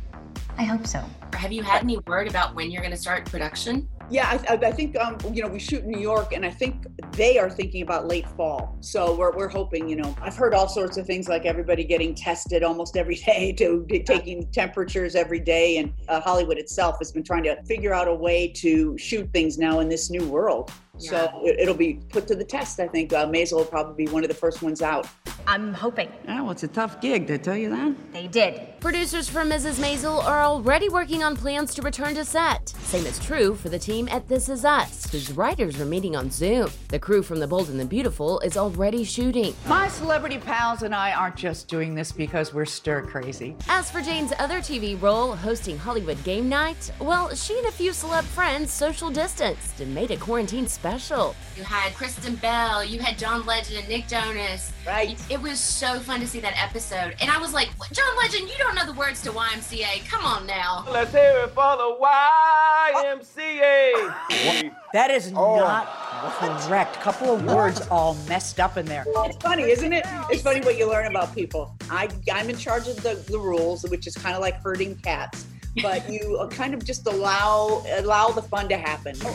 I 0.56 0.64
hope 0.64 0.84
so. 0.84 1.04
Have 1.34 1.52
you 1.52 1.62
had 1.62 1.84
any 1.84 1.98
word 1.98 2.26
about 2.26 2.56
when 2.56 2.72
you're 2.72 2.82
going 2.82 2.90
to 2.90 2.98
start 2.98 3.26
production? 3.26 3.88
Yeah, 4.10 4.42
I, 4.48 4.54
I 4.54 4.72
think 4.72 4.98
um, 4.98 5.16
you 5.32 5.42
know 5.42 5.48
we 5.48 5.60
shoot 5.60 5.84
in 5.84 5.90
New 5.90 6.00
York, 6.00 6.32
and 6.32 6.44
I 6.44 6.50
think 6.50 6.86
they 7.12 7.38
are 7.38 7.48
thinking 7.48 7.82
about 7.82 8.08
late 8.08 8.26
fall. 8.30 8.76
So 8.80 9.14
we're 9.14 9.36
we're 9.36 9.48
hoping. 9.48 9.88
You 9.88 9.96
know, 9.96 10.16
I've 10.20 10.34
heard 10.34 10.54
all 10.54 10.66
sorts 10.66 10.96
of 10.96 11.06
things 11.06 11.28
like 11.28 11.44
everybody 11.44 11.84
getting 11.84 12.14
tested 12.14 12.64
almost 12.64 12.96
every 12.96 13.14
day, 13.26 13.52
to, 13.52 13.86
to 13.86 14.02
taking 14.02 14.50
temperatures 14.50 15.14
every 15.14 15.38
day, 15.38 15.76
and 15.76 15.92
uh, 16.08 16.20
Hollywood 16.20 16.58
itself 16.58 16.96
has 16.98 17.12
been 17.12 17.22
trying 17.22 17.44
to 17.44 17.62
figure 17.64 17.94
out 17.94 18.08
a 18.08 18.14
way 18.14 18.48
to 18.56 18.98
shoot 18.98 19.30
things 19.32 19.58
now 19.58 19.78
in 19.78 19.88
this 19.88 20.10
new 20.10 20.26
world. 20.26 20.72
So 20.98 21.30
it, 21.44 21.66
will 21.66 21.74
be 21.74 22.00
put 22.08 22.26
to 22.28 22.34
the 22.34 22.44
test. 22.44 22.80
I 22.80 22.88
think 22.88 23.12
uh, 23.12 23.26
Maisel 23.26 23.58
will 23.58 23.64
probably 23.64 24.04
be 24.04 24.10
one 24.10 24.24
of 24.24 24.28
the 24.28 24.34
first 24.34 24.62
ones 24.62 24.82
out. 24.82 25.06
I'm 25.46 25.72
hoping. 25.72 26.10
Oh, 26.28 26.42
well, 26.42 26.50
it's 26.50 26.64
a 26.64 26.68
tough 26.68 27.00
gig, 27.00 27.26
they 27.26 27.38
tell 27.38 27.56
you 27.56 27.70
that? 27.70 28.12
They 28.12 28.26
did. 28.26 28.78
Producers 28.80 29.30
from 29.30 29.48
Mrs. 29.48 29.80
Maisel 29.82 30.22
are 30.24 30.42
already 30.42 30.90
working 30.90 31.22
on 31.22 31.36
plans 31.36 31.74
to 31.74 31.82
return 31.82 32.14
to 32.16 32.24
set. 32.24 32.68
Same 32.68 33.06
is 33.06 33.18
true 33.18 33.54
for 33.54 33.70
the 33.70 33.78
team 33.78 34.08
at 34.10 34.28
This 34.28 34.48
Is 34.48 34.64
Us, 34.64 35.10
whose 35.10 35.32
writers 35.32 35.80
are 35.80 35.86
meeting 35.86 36.16
on 36.16 36.30
Zoom. 36.30 36.70
The 36.88 36.98
crew 36.98 37.22
from 37.22 37.38
The 37.38 37.46
Bold 37.46 37.70
and 37.70 37.80
the 37.80 37.86
Beautiful 37.86 38.40
is 38.40 38.56
already 38.58 39.04
shooting. 39.04 39.54
My 39.66 39.88
celebrity 39.88 40.38
pals 40.38 40.82
and 40.82 40.94
I 40.94 41.12
aren't 41.12 41.36
just 41.36 41.66
doing 41.66 41.94
this 41.94 42.12
because 42.12 42.52
we're 42.52 42.66
stir 42.66 43.02
crazy. 43.02 43.56
As 43.68 43.90
for 43.90 44.02
Jane's 44.02 44.32
other 44.38 44.58
TV 44.58 45.00
role, 45.00 45.34
hosting 45.34 45.78
Hollywood 45.78 46.22
Game 46.24 46.48
Night, 46.48 46.92
well, 47.00 47.34
she 47.34 47.56
and 47.56 47.66
a 47.68 47.72
few 47.72 47.92
celeb 47.92 48.24
friends 48.24 48.70
social 48.70 49.08
distanced 49.10 49.80
and 49.80 49.94
made 49.94 50.10
a 50.10 50.16
quarantine 50.16 50.66
special. 50.66 50.87
You 51.56 51.64
had 51.64 51.94
Kristen 51.94 52.36
Bell, 52.36 52.84
you 52.84 53.00
had 53.00 53.18
John 53.18 53.44
Legend 53.44 53.78
and 53.80 53.88
Nick 53.88 54.08
Jonas. 54.08 54.72
Right. 54.86 55.20
It 55.30 55.40
was 55.42 55.60
so 55.60 56.00
fun 56.00 56.20
to 56.20 56.26
see 56.26 56.40
that 56.40 56.54
episode. 56.62 57.14
And 57.20 57.30
I 57.30 57.38
was 57.38 57.52
like, 57.52 57.68
John 57.92 58.16
Legend, 58.16 58.48
you 58.48 58.56
don't 58.58 58.74
know 58.74 58.86
the 58.86 58.94
words 58.94 59.20
to 59.22 59.30
YMCA. 59.30 60.08
Come 60.08 60.24
on 60.24 60.46
now. 60.46 60.86
Let's 60.90 61.12
hear 61.12 61.44
it 61.44 61.48
for 61.50 61.76
the 61.76 61.98
YMCA. 62.94 64.72
That 64.94 65.10
is 65.10 65.32
oh. 65.36 65.56
not 65.56 65.86
correct. 66.62 66.96
A 66.96 67.00
couple 67.00 67.34
of 67.34 67.44
words 67.44 67.86
all 67.90 68.14
messed 68.26 68.58
up 68.58 68.76
in 68.76 68.86
there. 68.86 69.04
It's 69.06 69.36
funny, 69.36 69.64
isn't 69.64 69.92
it? 69.92 70.06
It's 70.30 70.42
funny 70.42 70.60
what 70.60 70.78
you 70.78 70.88
learn 70.88 71.06
about 71.06 71.34
people. 71.34 71.76
I, 71.90 72.08
I'm 72.32 72.48
in 72.48 72.56
charge 72.56 72.88
of 72.88 73.02
the, 73.02 73.22
the 73.28 73.38
rules, 73.38 73.84
which 73.88 74.06
is 74.06 74.14
kind 74.14 74.34
of 74.34 74.40
like 74.40 74.54
herding 74.62 74.96
cats. 74.96 75.44
But 75.82 76.10
you 76.10 76.38
uh, 76.38 76.48
kind 76.48 76.74
of 76.74 76.84
just 76.84 77.06
allow 77.06 77.82
allow 77.98 78.28
the 78.28 78.42
fun 78.42 78.68
to 78.68 78.76
happen. 78.76 79.14
Three 79.14 79.30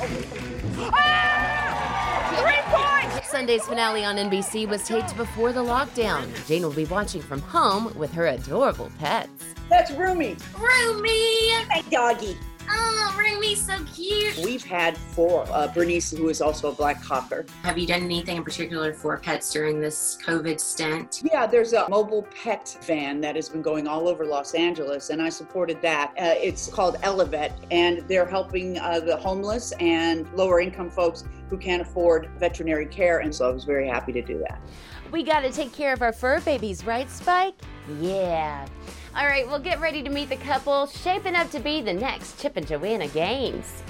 points! 2.65 3.29
Sunday's 3.29 3.63
finale 3.65 4.03
on 4.03 4.17
NBC 4.17 4.67
was 4.67 4.83
taped 4.87 5.15
before 5.15 5.51
the 5.51 5.63
lockdown. 5.63 6.27
Jane 6.47 6.63
will 6.63 6.71
be 6.71 6.85
watching 6.85 7.21
from 7.21 7.41
home 7.41 7.93
with 7.95 8.11
her 8.13 8.27
adorable 8.27 8.91
pets. 8.99 9.29
That's 9.69 9.91
Roomy. 9.91 10.35
Roomy! 10.57 11.49
Hey, 11.69 11.83
doggy. 11.89 12.37
Oh, 12.69 13.15
Roomy's 13.17 13.65
so 13.65 13.83
cute. 13.93 14.37
We've 14.43 14.63
had 14.63 14.97
four. 14.97 15.45
Uh, 15.49 15.67
Bernice, 15.67 16.11
who 16.11 16.29
is 16.29 16.41
also 16.41 16.71
a 16.71 16.73
black 16.73 17.01
cocker. 17.03 17.45
Have 17.63 17.77
you 17.77 17.87
done 17.87 18.01
anything 18.03 18.37
in 18.37 18.43
particular 18.43 18.93
for 18.93 19.17
pets 19.17 19.51
during 19.51 19.79
this 19.79 20.17
COVID 20.25 20.59
stint? 20.59 21.21
Yeah, 21.23 21.45
there's 21.45 21.73
a 21.73 21.87
mobile 21.89 22.27
pet 22.43 22.77
van 22.83 23.21
that 23.21 23.35
has 23.35 23.49
been 23.49 23.61
going 23.61 23.87
all 23.87 24.07
over 24.07 24.25
Los 24.25 24.53
Angeles, 24.53 25.09
and 25.09 25.21
I 25.21 25.29
supported 25.29 25.81
that. 25.81 26.11
Uh, 26.11 26.35
it's 26.37 26.67
called 26.67 26.95
Elevet, 27.03 27.53
and 27.71 27.99
they're 28.07 28.25
helping 28.25 28.77
uh, 28.79 28.99
the 28.99 29.17
homeless 29.17 29.73
and 29.79 30.31
lower 30.33 30.59
income 30.59 30.89
folks 30.89 31.23
who 31.49 31.57
can't 31.57 31.81
afford 31.81 32.29
veterinary 32.37 32.87
care, 32.87 33.19
and 33.19 33.33
so 33.33 33.49
I 33.49 33.53
was 33.53 33.63
very 33.63 33.87
happy 33.87 34.11
to 34.13 34.21
do 34.21 34.39
that. 34.39 34.59
We 35.11 35.21
gotta 35.23 35.51
take 35.51 35.71
care 35.71 35.93
of 35.93 36.01
our 36.01 36.11
fur 36.11 36.39
babies, 36.41 36.85
right, 36.85 37.09
Spike? 37.09 37.53
Yeah. 37.99 38.65
All 39.15 39.27
right, 39.27 39.47
well, 39.47 39.59
get 39.59 39.79
ready 39.79 40.01
to 40.01 40.09
meet 40.09 40.29
the 40.29 40.37
couple 40.37 40.87
shaping 40.87 41.35
up 41.35 41.51
to 41.51 41.59
be 41.59 41.81
the 41.81 41.93
next 41.93 42.41
Chip 42.41 42.57
and 42.57 42.65
Joanna 42.65 43.07
Gaines. 43.07 43.83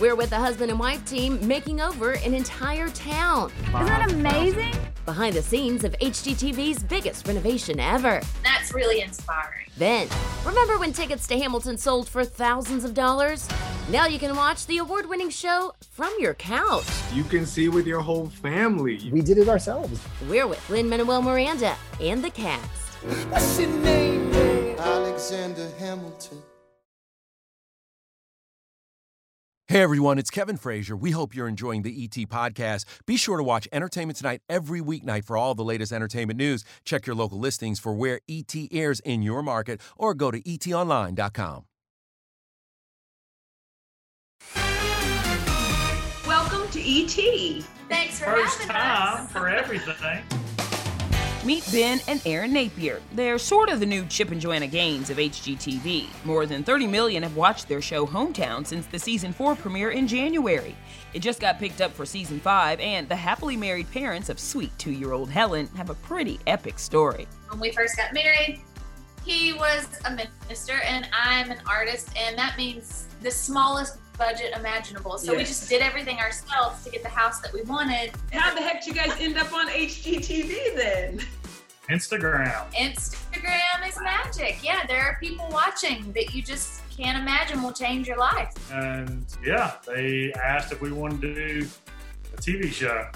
We're 0.00 0.14
with 0.14 0.30
the 0.30 0.36
husband 0.36 0.70
and 0.70 0.78
wife 0.78 1.04
team 1.04 1.44
making 1.46 1.80
over 1.80 2.12
an 2.12 2.32
entire 2.32 2.88
town. 2.90 3.50
Isn't 3.66 3.86
that 3.86 4.12
amazing? 4.12 4.72
Behind 5.04 5.34
the 5.34 5.42
scenes 5.42 5.82
of 5.82 5.98
HGTV's 5.98 6.84
biggest 6.84 7.26
renovation 7.26 7.80
ever. 7.80 8.20
That's 8.44 8.72
really 8.72 9.00
inspiring. 9.00 9.66
Then, 9.76 10.06
remember 10.44 10.78
when 10.78 10.92
tickets 10.92 11.26
to 11.26 11.36
Hamilton 11.36 11.76
sold 11.76 12.08
for 12.08 12.24
thousands 12.24 12.84
of 12.84 12.94
dollars? 12.94 13.48
Now 13.90 14.06
you 14.06 14.20
can 14.20 14.36
watch 14.36 14.64
the 14.66 14.78
award 14.78 15.08
winning 15.08 15.30
show 15.30 15.72
from 15.90 16.14
your 16.20 16.34
couch. 16.34 16.86
You 17.12 17.24
can 17.24 17.46
see 17.46 17.68
with 17.68 17.88
your 17.88 18.00
whole 18.00 18.28
family. 18.28 19.10
We 19.10 19.22
did 19.22 19.38
it 19.38 19.48
ourselves. 19.48 20.00
We're 20.28 20.46
with 20.46 20.70
Lin-Manuel 20.70 21.22
Miranda 21.22 21.76
and 22.00 22.22
the 22.22 22.30
cast. 22.30 22.91
What's 23.02 23.58
your 23.58 23.68
name, 23.68 24.30
man? 24.30 24.78
Alexander 24.78 25.68
Hamilton. 25.78 26.38
Hey 29.66 29.80
everyone, 29.80 30.18
it's 30.18 30.30
Kevin 30.30 30.56
Frazier. 30.56 30.94
We 30.94 31.12
hope 31.12 31.34
you're 31.34 31.48
enjoying 31.48 31.82
the 31.82 32.04
ET 32.04 32.28
podcast. 32.28 32.84
Be 33.06 33.16
sure 33.16 33.38
to 33.38 33.42
watch 33.42 33.66
Entertainment 33.72 34.18
Tonight 34.18 34.42
every 34.48 34.80
weeknight 34.80 35.24
for 35.24 35.36
all 35.36 35.54
the 35.54 35.64
latest 35.64 35.92
entertainment 35.92 36.36
news. 36.38 36.62
Check 36.84 37.06
your 37.06 37.16
local 37.16 37.38
listings 37.38 37.80
for 37.80 37.92
where 37.94 38.20
ET 38.28 38.54
airs 38.70 39.00
in 39.00 39.22
your 39.22 39.42
market 39.42 39.80
or 39.96 40.14
go 40.14 40.30
to 40.30 40.40
etonline.com. 40.42 41.64
Welcome 46.26 46.68
to 46.70 46.80
ET. 46.80 47.64
Thanks 47.88 48.18
for 48.18 48.26
First 48.26 48.60
having 48.60 48.68
time 48.76 49.24
us. 49.24 49.32
for 49.32 49.48
everything. 49.48 50.22
Meet 51.44 51.72
Ben 51.72 52.00
and 52.06 52.22
Erin 52.24 52.52
Napier. 52.52 53.02
They're 53.14 53.36
sort 53.36 53.68
of 53.68 53.80
the 53.80 53.86
new 53.86 54.06
Chip 54.06 54.30
and 54.30 54.40
Joanna 54.40 54.68
Gaines 54.68 55.10
of 55.10 55.16
HGTV. 55.16 56.06
More 56.24 56.46
than 56.46 56.62
30 56.62 56.86
million 56.86 57.24
have 57.24 57.34
watched 57.34 57.66
their 57.66 57.82
show 57.82 58.06
Hometown 58.06 58.64
since 58.64 58.86
the 58.86 58.98
season 58.98 59.32
4 59.32 59.56
premiere 59.56 59.90
in 59.90 60.06
January. 60.06 60.76
It 61.14 61.18
just 61.18 61.40
got 61.40 61.58
picked 61.58 61.80
up 61.80 61.92
for 61.94 62.06
season 62.06 62.38
5, 62.38 62.78
and 62.78 63.08
the 63.08 63.16
happily 63.16 63.56
married 63.56 63.90
parents 63.90 64.28
of 64.28 64.38
sweet 64.38 64.70
two 64.78 64.92
year 64.92 65.12
old 65.12 65.30
Helen 65.30 65.66
have 65.74 65.90
a 65.90 65.94
pretty 65.94 66.38
epic 66.46 66.78
story. 66.78 67.26
When 67.48 67.58
we 67.58 67.72
first 67.72 67.96
got 67.96 68.14
married, 68.14 68.60
he 69.24 69.52
was 69.52 69.88
a 70.04 70.12
minister 70.12 70.80
and 70.84 71.08
I'm 71.12 71.50
an 71.50 71.58
artist, 71.66 72.10
and 72.16 72.38
that 72.38 72.56
means 72.56 73.08
the 73.20 73.32
smallest 73.32 73.98
budget 74.22 74.52
imaginable. 74.56 75.18
So 75.18 75.34
we 75.34 75.42
just 75.42 75.68
did 75.68 75.82
everything 75.82 76.18
ourselves 76.18 76.84
to 76.84 76.90
get 76.90 77.02
the 77.02 77.08
house 77.08 77.40
that 77.40 77.52
we 77.52 77.62
wanted. 77.62 78.12
How 78.32 78.54
the 78.54 78.60
heck 78.60 78.84
did 78.84 78.94
you 78.94 79.02
guys 79.02 79.12
end 79.18 79.36
up 79.36 79.52
on 79.52 79.68
HGTV 79.68 80.76
then? 80.76 81.20
Instagram. 81.90 82.72
Instagram 82.72 83.88
is 83.88 83.98
magic. 84.00 84.62
Yeah, 84.62 84.86
there 84.86 85.02
are 85.02 85.18
people 85.20 85.48
watching 85.50 86.12
that 86.12 86.32
you 86.32 86.40
just 86.40 86.82
can't 86.96 87.18
imagine 87.18 87.62
will 87.62 87.72
change 87.72 88.06
your 88.06 88.18
life. 88.18 88.54
And 88.72 89.26
yeah, 89.44 89.72
they 89.84 90.32
asked 90.40 90.70
if 90.70 90.80
we 90.80 90.92
wanted 90.92 91.20
to 91.22 91.34
do 91.34 91.68
a 92.32 92.36
TV 92.36 92.72
show. 92.72 93.08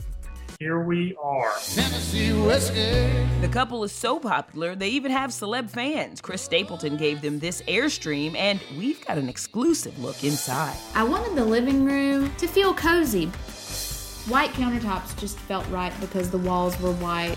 Here 0.58 0.80
we 0.80 1.14
are. 1.22 1.52
Tennessee 1.74 2.32
whiskey. 2.32 3.26
The 3.42 3.48
couple 3.48 3.84
is 3.84 3.92
so 3.92 4.18
popular, 4.18 4.74
they 4.74 4.88
even 4.88 5.12
have 5.12 5.28
celeb 5.28 5.68
fans. 5.68 6.22
Chris 6.22 6.40
Stapleton 6.40 6.96
gave 6.96 7.20
them 7.20 7.38
this 7.38 7.60
Airstream, 7.62 8.34
and 8.34 8.58
we've 8.78 9.04
got 9.04 9.18
an 9.18 9.28
exclusive 9.28 9.98
look 9.98 10.24
inside. 10.24 10.74
I 10.94 11.04
wanted 11.04 11.34
the 11.36 11.44
living 11.44 11.84
room 11.84 12.34
to 12.36 12.46
feel 12.46 12.72
cozy. 12.72 13.26
White 14.30 14.50
countertops 14.52 15.14
just 15.18 15.38
felt 15.40 15.68
right 15.68 15.92
because 16.00 16.30
the 16.30 16.38
walls 16.38 16.80
were 16.80 16.92
white. 16.92 17.36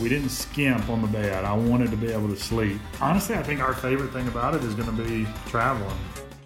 We 0.00 0.08
didn't 0.08 0.30
skimp 0.30 0.88
on 0.88 1.02
the 1.02 1.08
bed. 1.08 1.44
I 1.44 1.52
wanted 1.52 1.90
to 1.90 1.96
be 1.98 2.10
able 2.10 2.28
to 2.28 2.36
sleep. 2.36 2.80
Honestly, 3.02 3.34
I 3.34 3.42
think 3.42 3.60
our 3.60 3.74
favorite 3.74 4.12
thing 4.14 4.28
about 4.28 4.54
it 4.54 4.64
is 4.64 4.74
going 4.74 4.96
to 4.96 5.02
be 5.02 5.26
traveling. 5.46 5.98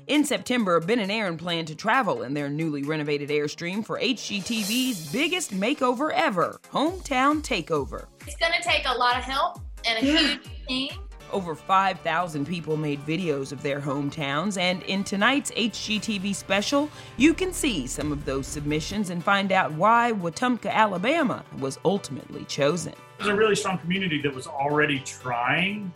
In 0.06 0.22
September, 0.24 0.80
Ben 0.80 0.98
and 0.98 1.10
Erin 1.10 1.38
plan 1.38 1.64
to 1.64 1.74
travel 1.74 2.22
in 2.24 2.34
their 2.34 2.50
newly 2.50 2.82
renovated 2.82 3.30
Airstream 3.30 3.84
for 3.84 3.98
HGTV's 3.98 5.10
biggest 5.10 5.52
makeover 5.52 6.12
ever 6.14 6.60
Hometown 6.72 7.40
Takeover. 7.42 8.04
It's 8.26 8.36
going 8.36 8.52
to 8.52 8.62
take 8.62 8.82
a 8.86 8.92
lot 8.92 9.16
of 9.16 9.24
help 9.24 9.60
and 9.86 10.02
a 10.02 10.06
Yeah. 10.06 10.18
huge 10.18 10.40
team. 10.68 10.90
Over 11.32 11.54
5,000 11.54 12.46
people 12.46 12.76
made 12.76 13.04
videos 13.06 13.50
of 13.50 13.62
their 13.62 13.80
hometowns, 13.80 14.58
and 14.60 14.82
in 14.82 15.04
tonight's 15.04 15.50
HGTV 15.56 16.34
special, 16.34 16.90
you 17.16 17.32
can 17.32 17.52
see 17.52 17.86
some 17.86 18.12
of 18.12 18.26
those 18.26 18.46
submissions 18.46 19.08
and 19.08 19.24
find 19.24 19.50
out 19.52 19.72
why 19.72 20.12
Wetumpka, 20.12 20.70
Alabama 20.70 21.42
was 21.58 21.78
ultimately 21.84 22.44
chosen. 22.44 22.92
There's 23.16 23.30
a 23.30 23.34
really 23.34 23.56
strong 23.56 23.78
community 23.78 24.20
that 24.20 24.34
was 24.34 24.46
already 24.46 25.00
trying 25.00 25.92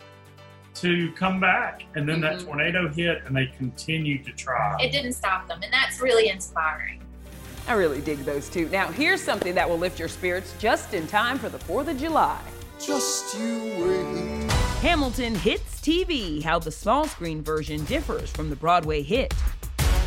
to 0.81 1.11
come 1.13 1.39
back, 1.39 1.83
and 1.95 2.07
then 2.07 2.21
that 2.21 2.37
mm-hmm. 2.37 2.47
tornado 2.47 2.87
hit, 2.89 3.23
and 3.25 3.35
they 3.35 3.47
continued 3.57 4.25
to 4.25 4.31
try. 4.31 4.77
It 4.79 4.91
didn't 4.91 5.13
stop 5.13 5.47
them, 5.47 5.61
and 5.63 5.71
that's 5.71 5.99
really 6.01 6.29
inspiring. 6.29 7.01
I 7.67 7.73
really 7.73 8.01
dig 8.01 8.19
those 8.19 8.49
two. 8.49 8.67
Now, 8.69 8.87
here's 8.87 9.21
something 9.21 9.53
that 9.55 9.69
will 9.69 9.77
lift 9.77 9.99
your 9.99 10.07
spirits 10.07 10.55
just 10.59 10.93
in 10.93 11.05
time 11.07 11.37
for 11.37 11.49
the 11.49 11.59
4th 11.59 11.87
of 11.87 11.99
July. 11.99 12.39
Just 12.79 13.37
you 13.37 13.75
wait. 13.77 14.51
Hamilton 14.81 15.35
Hits 15.35 15.81
TV, 15.81 16.41
how 16.41 16.57
the 16.57 16.71
small 16.71 17.05
screen 17.05 17.43
version 17.43 17.83
differs 17.85 18.29
from 18.31 18.49
the 18.49 18.55
Broadway 18.55 19.01
hit. 19.03 19.33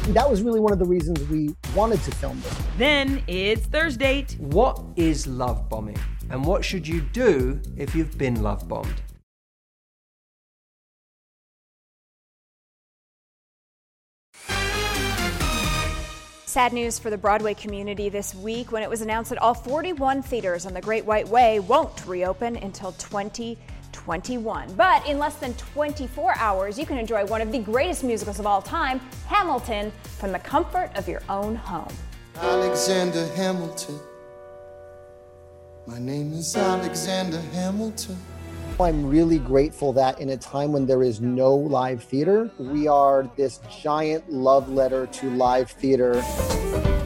That 0.09 0.29
was 0.29 0.43
really 0.43 0.59
one 0.59 0.73
of 0.73 0.79
the 0.79 0.85
reasons 0.85 1.21
we 1.29 1.55
wanted 1.77 2.03
to 2.03 2.11
film 2.13 2.41
this. 2.41 2.59
Then 2.79 3.23
it's 3.29 3.67
Thursday. 3.67 4.27
What 4.39 4.83
is 4.97 5.27
love 5.27 5.69
bombing? 5.69 5.99
And 6.31 6.45
what 6.45 6.65
should 6.65 6.89
you 6.89 7.03
do 7.13 7.61
if 7.77 7.95
you've 7.95 8.17
been 8.17 8.43
love 8.43 8.67
bombed? 8.67 9.03
Sad 16.53 16.75
news 16.75 16.99
for 16.99 17.09
the 17.09 17.17
Broadway 17.17 17.55
community 17.55 18.11
this 18.11 18.35
week 18.35 18.73
when 18.73 18.83
it 18.83 18.91
was 18.91 19.01
announced 19.01 19.31
that 19.31 19.41
all 19.41 19.55
41 19.55 20.21
theaters 20.21 20.67
on 20.67 20.75
the 20.75 20.83
Great 20.83 21.03
White 21.07 21.27
Way 21.27 21.61
won't 21.61 22.05
reopen 22.05 22.57
until 22.57 22.93
2021. 22.93 24.75
But 24.75 25.07
in 25.09 25.19
less 25.19 25.37
than 25.37 25.55
24 25.55 26.35
hours, 26.37 26.79
you 26.79 26.85
can 26.85 26.99
enjoy 26.99 27.25
one 27.25 27.41
of 27.41 27.53
the 27.53 27.59
greatest 27.59 28.05
musicals 28.05 28.39
of 28.39 28.47
all 28.47 28.61
time, 28.61 28.99
Hamilton, 29.29 29.91
from 30.19 30.31
the 30.31 30.41
comfort 30.41 30.91
of 30.95 31.09
your 31.09 31.23
own 31.31 31.55
home. 31.55 31.89
Alexander 32.37 33.27
Hamilton. 33.29 33.99
My 35.87 35.99
name 35.99 36.35
is 36.35 36.55
Alexander 36.55 37.41
Hamilton. 37.55 38.19
I'm 38.81 39.09
really 39.09 39.39
grateful 39.39 39.93
that 39.95 40.19
in 40.21 40.31
a 40.31 40.37
time 40.37 40.73
when 40.73 40.87
there 40.87 41.03
is 41.03 41.21
no 41.21 41.55
live 41.55 42.03
theater, 42.03 42.51
we 42.59 42.89
are 42.89 43.29
this 43.37 43.61
giant 43.83 44.33
love 44.33 44.69
letter 44.69 45.07
to 45.07 45.31
live 45.31 45.71
theater. 45.71 46.15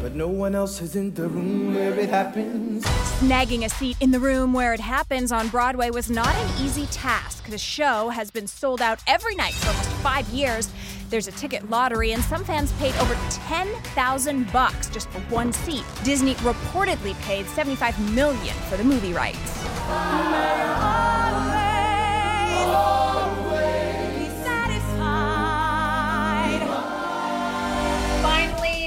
But 0.01 0.15
no 0.15 0.29
one 0.29 0.55
else 0.55 0.81
is 0.81 0.97
in 0.97 1.13
the 1.15 1.29
room 1.29 1.75
where 1.75 1.99
it 1.99 2.09
happens. 2.09 2.85
Snagging 2.85 3.65
a 3.65 3.69
seat 3.69 3.97
in 4.01 4.11
the 4.11 4.21
room 4.21 4.53
where 4.53 4.73
it 4.73 4.81
happens 4.81 5.33
on 5.33 5.49
Broadway 5.49 5.91
was 5.91 6.09
not 6.09 6.35
an 6.35 6.65
easy 6.65 6.87
task. 6.87 7.49
The 7.51 7.59
show 7.59 8.11
has 8.11 8.31
been 8.31 8.47
sold 8.47 8.81
out 8.81 9.01
every 9.07 9.35
night 9.35 9.55
for 9.55 9.69
almost 9.69 9.91
five 10.03 10.29
years. 10.29 10.71
There's 11.11 11.29
a 11.29 11.33
ticket 11.33 11.69
lottery, 11.71 12.13
and 12.13 12.23
some 12.23 12.45
fans 12.45 12.73
paid 12.73 12.95
over 12.97 13.17
10,000 13.31 14.53
bucks 14.53 14.89
just 14.91 15.09
for 15.11 15.21
one 15.33 15.53
seat. 15.53 15.85
Disney 16.05 16.35
reportedly 16.37 17.15
paid 17.23 17.47
75 17.47 18.15
million 18.15 18.55
for 18.69 18.77
the 18.77 18.85
movie 18.85 19.13
rights. 19.13 19.65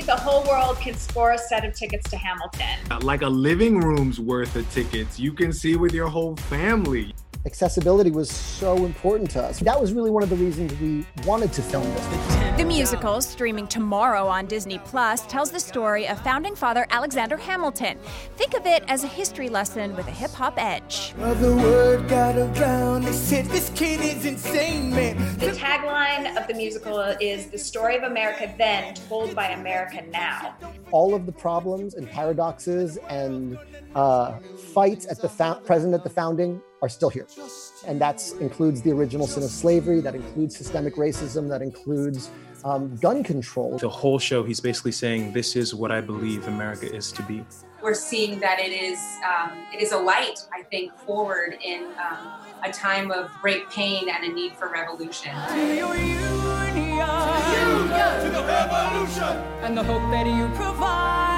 The 0.10 0.16
whole 0.16 0.44
world 0.46 0.76
can 0.78 0.96
score 0.96 1.34
a 1.34 1.38
set 1.38 1.64
of 1.64 1.76
tickets 1.76 2.10
to 2.10 2.18
Hamilton. 2.18 2.80
Uh, 2.90 3.00
like 3.04 3.22
a 3.22 3.30
living 3.30 3.80
room's 3.80 4.20
worth 4.20 4.56
of 4.56 4.68
tickets. 4.72 5.20
You 5.20 5.32
can 5.32 5.54
see 5.54 5.76
with 5.76 5.94
your 5.94 6.08
whole 6.08 6.36
family. 6.36 7.14
Accessibility 7.46 8.10
was 8.10 8.28
so 8.28 8.86
important 8.86 9.30
to 9.32 9.44
us. 9.44 9.60
That 9.60 9.80
was 9.80 9.94
really 9.94 10.10
one 10.10 10.24
of 10.24 10.32
the 10.32 10.36
reasons 10.36 10.74
we 10.80 11.06
wanted 11.28 11.54
to 11.54 11.62
film 11.62 11.84
this. 11.84 12.39
The 12.60 12.66
musical, 12.66 13.22
streaming 13.22 13.68
tomorrow 13.68 14.28
on 14.28 14.46
Disney 14.46 14.80
Plus, 14.80 15.26
tells 15.28 15.50
the 15.50 15.62
story 15.62 16.10
of 16.10 16.22
founding 16.26 16.58
father 16.58 16.86
Alexander 16.90 17.38
Hamilton. 17.38 17.98
Think 18.36 18.54
of 18.54 18.66
it 18.66 18.84
as 18.90 19.06
a 19.06 19.08
history 19.08 19.48
lesson 19.48 19.96
with 19.96 20.06
a 20.10 20.12
hip 20.12 20.32
hop 20.32 20.56
edge. 20.58 21.14
Well, 21.18 21.36
the 21.36 21.56
word 21.56 22.10
got 22.10 22.36
around. 22.36 23.06
They 23.06 23.14
said 23.14 23.46
this 23.46 23.70
kid 23.76 24.02
is 24.02 24.26
insane, 24.26 24.90
man. 24.90 25.16
The 25.38 25.52
tagline 25.52 26.38
of 26.38 26.50
the 26.50 26.54
musical 26.54 27.00
is 27.22 27.46
The 27.46 27.58
Story 27.58 27.96
of 27.96 28.04
America 28.04 28.54
Then, 28.58 28.94
Told 29.08 29.34
by 29.34 29.52
America 29.52 30.04
Now. 30.10 30.58
All 30.92 31.16
of 31.16 31.26
the 31.26 31.32
problems 31.32 31.94
and 31.94 32.10
paradoxes 32.10 32.98
and 33.10 33.58
uh, 33.96 34.34
fights 34.74 35.08
at 35.10 35.22
the 35.22 35.30
fou- 35.30 35.62
present 35.64 35.94
at 35.94 36.04
the 36.04 36.10
founding 36.10 36.62
are 36.82 36.90
still 36.90 37.10
here. 37.10 37.28
And 37.88 38.00
that 38.02 38.22
includes 38.40 38.82
the 38.82 38.92
original 38.92 39.28
sin 39.28 39.44
of 39.44 39.50
slavery, 39.50 40.02
that 40.02 40.16
includes 40.16 40.58
systemic 40.58 40.96
racism, 40.96 41.50
that 41.50 41.62
includes 41.62 42.30
um, 42.64 42.96
gun 42.98 43.24
control. 43.24 43.78
The 43.78 43.90
whole 43.90 44.20
show, 44.20 44.44
he's 44.44 44.60
basically 44.60 44.92
saying, 44.92 45.34
This 45.34 45.56
is 45.56 45.74
what 45.74 45.92
I 45.92 46.02
believe 46.02 46.48
America 46.48 46.94
is 46.94 47.12
to 47.14 47.24
be. 47.24 47.46
We're 47.82 47.94
seeing 47.94 48.40
that 48.42 48.60
it 48.60 48.74
is 48.74 49.00
um, 49.26 49.52
it 49.74 49.82
is 49.82 49.94
a 49.94 49.98
light, 49.98 50.46
I 50.54 50.64
think, 50.64 50.94
forward 50.98 51.58
in 51.64 51.86
um, 51.86 52.28
a 52.64 52.72
time 52.72 53.10
of 53.12 53.32
great 53.42 53.70
pain 53.70 54.10
and 54.10 54.26
a 54.26 54.34
need 54.34 54.54
for 54.54 54.70
revolution. 54.70 55.32
And 59.62 59.78
the 59.78 59.84
hope 59.84 60.02
that 60.12 60.28
you 60.28 60.48
provide. 60.56 61.30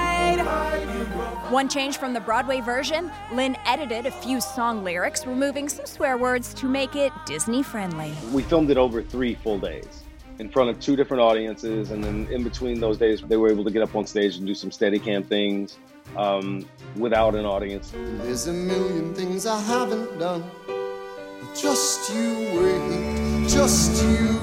One 1.52 1.70
change 1.70 1.98
from 1.98 2.14
the 2.14 2.20
Broadway 2.20 2.62
version 2.62 3.12
Lin 3.34 3.56
edited 3.66 4.06
a 4.08 4.12
few 4.12 4.42
song 4.42 4.84
lyrics, 4.84 5.28
removing 5.28 5.70
some 5.70 5.86
swear 5.86 6.18
words 6.18 6.54
to 6.56 6.66
make 6.66 6.96
it 6.96 7.12
Disney 7.26 7.62
friendly. 7.62 8.14
We 8.32 8.42
filmed 8.42 8.72
it 8.72 8.78
over 8.78 9.04
three 9.04 9.36
full 9.36 9.60
days 9.60 10.04
in 10.42 10.50
front 10.50 10.72
of 10.72 10.80
two 10.80 10.96
different 10.96 11.22
audiences, 11.22 11.92
and 11.92 12.04
then 12.04 12.28
in 12.32 12.44
between 12.44 12.80
those 12.80 12.98
days, 12.98 13.22
they 13.22 13.38
were 13.38 13.48
able 13.48 13.64
to 13.64 13.70
get 13.70 13.84
up 13.84 13.96
on 13.96 14.08
stage 14.08 14.38
and 14.38 14.48
do 14.48 14.56
some 14.56 14.72
steady 14.72 14.98
cam 14.98 15.22
things 15.24 15.78
um, 16.18 16.68
without 16.96 17.36
an 17.36 17.46
audience. 17.46 17.94
There's 17.94 18.48
a 18.48 18.54
million 18.54 19.14
things 19.14 19.46
I 19.46 19.62
haven't 19.62 20.18
done. 20.18 20.44
But 20.66 21.56
just 21.56 22.12
you 22.12 22.50
wait, 22.60 23.48
just 23.48 24.04
you 24.04 24.40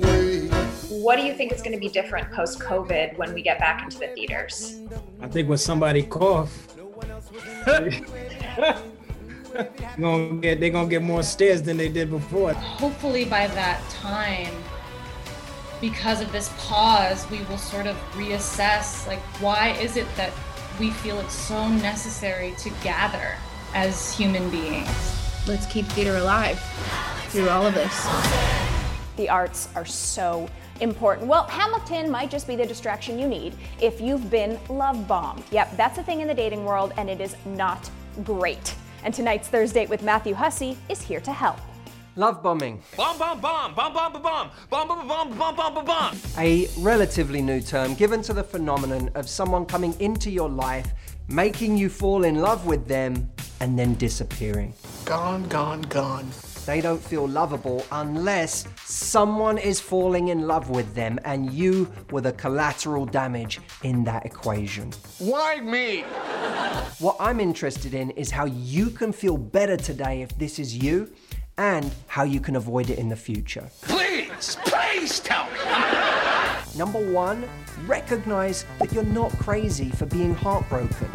wait. 0.00 0.50
What 0.88 1.16
do 1.16 1.22
you 1.22 1.34
think 1.34 1.52
is 1.52 1.60
going 1.60 1.74
to 1.74 1.80
be 1.80 1.88
different 1.88 2.32
post 2.32 2.58
COVID 2.58 3.18
when 3.18 3.34
we 3.34 3.42
get 3.42 3.58
back 3.58 3.82
into 3.84 3.98
the 3.98 4.08
theaters? 4.08 4.80
I 5.20 5.28
think 5.28 5.50
when 5.50 5.58
somebody 5.58 6.02
cough, 6.04 6.66
gonna 10.00 10.40
get, 10.40 10.60
they're 10.60 10.70
gonna 10.70 10.88
get 10.88 11.02
more 11.02 11.22
stares 11.22 11.60
than 11.60 11.76
they 11.76 11.90
did 11.90 12.08
before. 12.08 12.54
Hopefully, 12.54 13.26
by 13.26 13.48
that 13.48 13.86
time, 13.90 14.54
because 15.82 16.20
of 16.20 16.30
this 16.30 16.48
pause, 16.58 17.28
we 17.28 17.42
will 17.42 17.58
sort 17.58 17.86
of 17.86 17.96
reassess 18.12 19.04
like, 19.08 19.18
why 19.42 19.70
is 19.80 19.96
it 19.96 20.06
that 20.16 20.32
we 20.78 20.90
feel 20.90 21.18
it's 21.18 21.34
so 21.34 21.68
necessary 21.68 22.54
to 22.58 22.70
gather 22.84 23.34
as 23.74 24.16
human 24.16 24.48
beings? 24.48 24.88
Let's 25.46 25.66
keep 25.66 25.84
theater 25.86 26.16
alive 26.16 26.58
through 27.28 27.48
all 27.48 27.66
of 27.66 27.74
this. 27.74 28.08
The 29.16 29.28
arts 29.28 29.68
are 29.74 29.84
so 29.84 30.48
important. 30.80 31.26
Well, 31.26 31.44
Hamilton 31.48 32.08
might 32.08 32.30
just 32.30 32.46
be 32.46 32.54
the 32.54 32.64
distraction 32.64 33.18
you 33.18 33.26
need 33.26 33.54
if 33.80 34.00
you've 34.00 34.30
been 34.30 34.60
love 34.68 35.08
bombed. 35.08 35.42
Yep, 35.50 35.76
that's 35.76 35.98
a 35.98 36.02
thing 36.04 36.20
in 36.20 36.28
the 36.28 36.34
dating 36.34 36.64
world, 36.64 36.92
and 36.96 37.10
it 37.10 37.20
is 37.20 37.36
not 37.44 37.90
great. 38.22 38.76
And 39.02 39.12
tonight's 39.12 39.48
Thursday 39.48 39.86
with 39.86 40.04
Matthew 40.04 40.34
Hussey 40.34 40.78
is 40.88 41.02
here 41.02 41.20
to 41.20 41.32
help. 41.32 41.58
Love 42.16 42.42
bombing. 42.42 42.82
Bomb, 42.94 43.18
bomb, 43.18 43.40
bomb, 43.40 43.74
bomb, 43.74 43.94
bomb, 43.94 44.12
bomb, 44.12 44.22
bomb, 44.22 44.48
bomb, 44.68 44.86
bomb, 44.86 45.08
bomb, 45.08 45.38
bomb, 45.38 45.56
bomb, 45.56 45.74
bomb, 45.74 45.84
bomb. 45.86 46.16
A 46.36 46.68
relatively 46.78 47.40
new 47.40 47.62
term 47.62 47.94
given 47.94 48.20
to 48.22 48.34
the 48.34 48.44
phenomenon 48.44 49.10
of 49.14 49.26
someone 49.26 49.64
coming 49.64 49.98
into 49.98 50.30
your 50.30 50.50
life, 50.50 50.92
making 51.28 51.78
you 51.78 51.88
fall 51.88 52.24
in 52.24 52.34
love 52.34 52.66
with 52.66 52.86
them, 52.86 53.30
and 53.60 53.78
then 53.78 53.94
disappearing. 53.94 54.74
Gone, 55.06 55.48
gone, 55.48 55.80
gone. 55.82 56.28
They 56.66 56.82
don't 56.82 57.02
feel 57.02 57.26
lovable 57.26 57.84
unless 57.90 58.66
someone 58.84 59.56
is 59.56 59.80
falling 59.80 60.28
in 60.28 60.46
love 60.46 60.68
with 60.68 60.94
them 60.94 61.18
and 61.24 61.50
you 61.50 61.90
were 62.10 62.20
the 62.20 62.32
collateral 62.32 63.06
damage 63.06 63.58
in 63.82 64.04
that 64.04 64.26
equation. 64.26 64.92
Why 65.18 65.60
me? 65.60 66.02
What 66.98 67.16
I'm 67.18 67.40
interested 67.40 67.94
in 67.94 68.10
is 68.10 68.30
how 68.30 68.44
you 68.44 68.90
can 68.90 69.12
feel 69.12 69.36
better 69.36 69.76
today 69.76 70.22
if 70.22 70.36
this 70.38 70.58
is 70.58 70.76
you 70.76 71.12
and 71.62 71.94
how 72.08 72.24
you 72.24 72.40
can 72.40 72.56
avoid 72.56 72.90
it 72.90 72.98
in 72.98 73.08
the 73.08 73.14
future. 73.14 73.70
Please, 73.82 74.56
please 74.64 75.20
tell 75.20 75.44
me. 75.44 75.60
Number 76.76 76.98
one, 77.12 77.48
recognize 77.86 78.64
that 78.80 78.92
you're 78.92 79.04
not 79.04 79.30
crazy 79.38 79.90
for 79.90 80.06
being 80.06 80.34
heartbroken. 80.34 81.08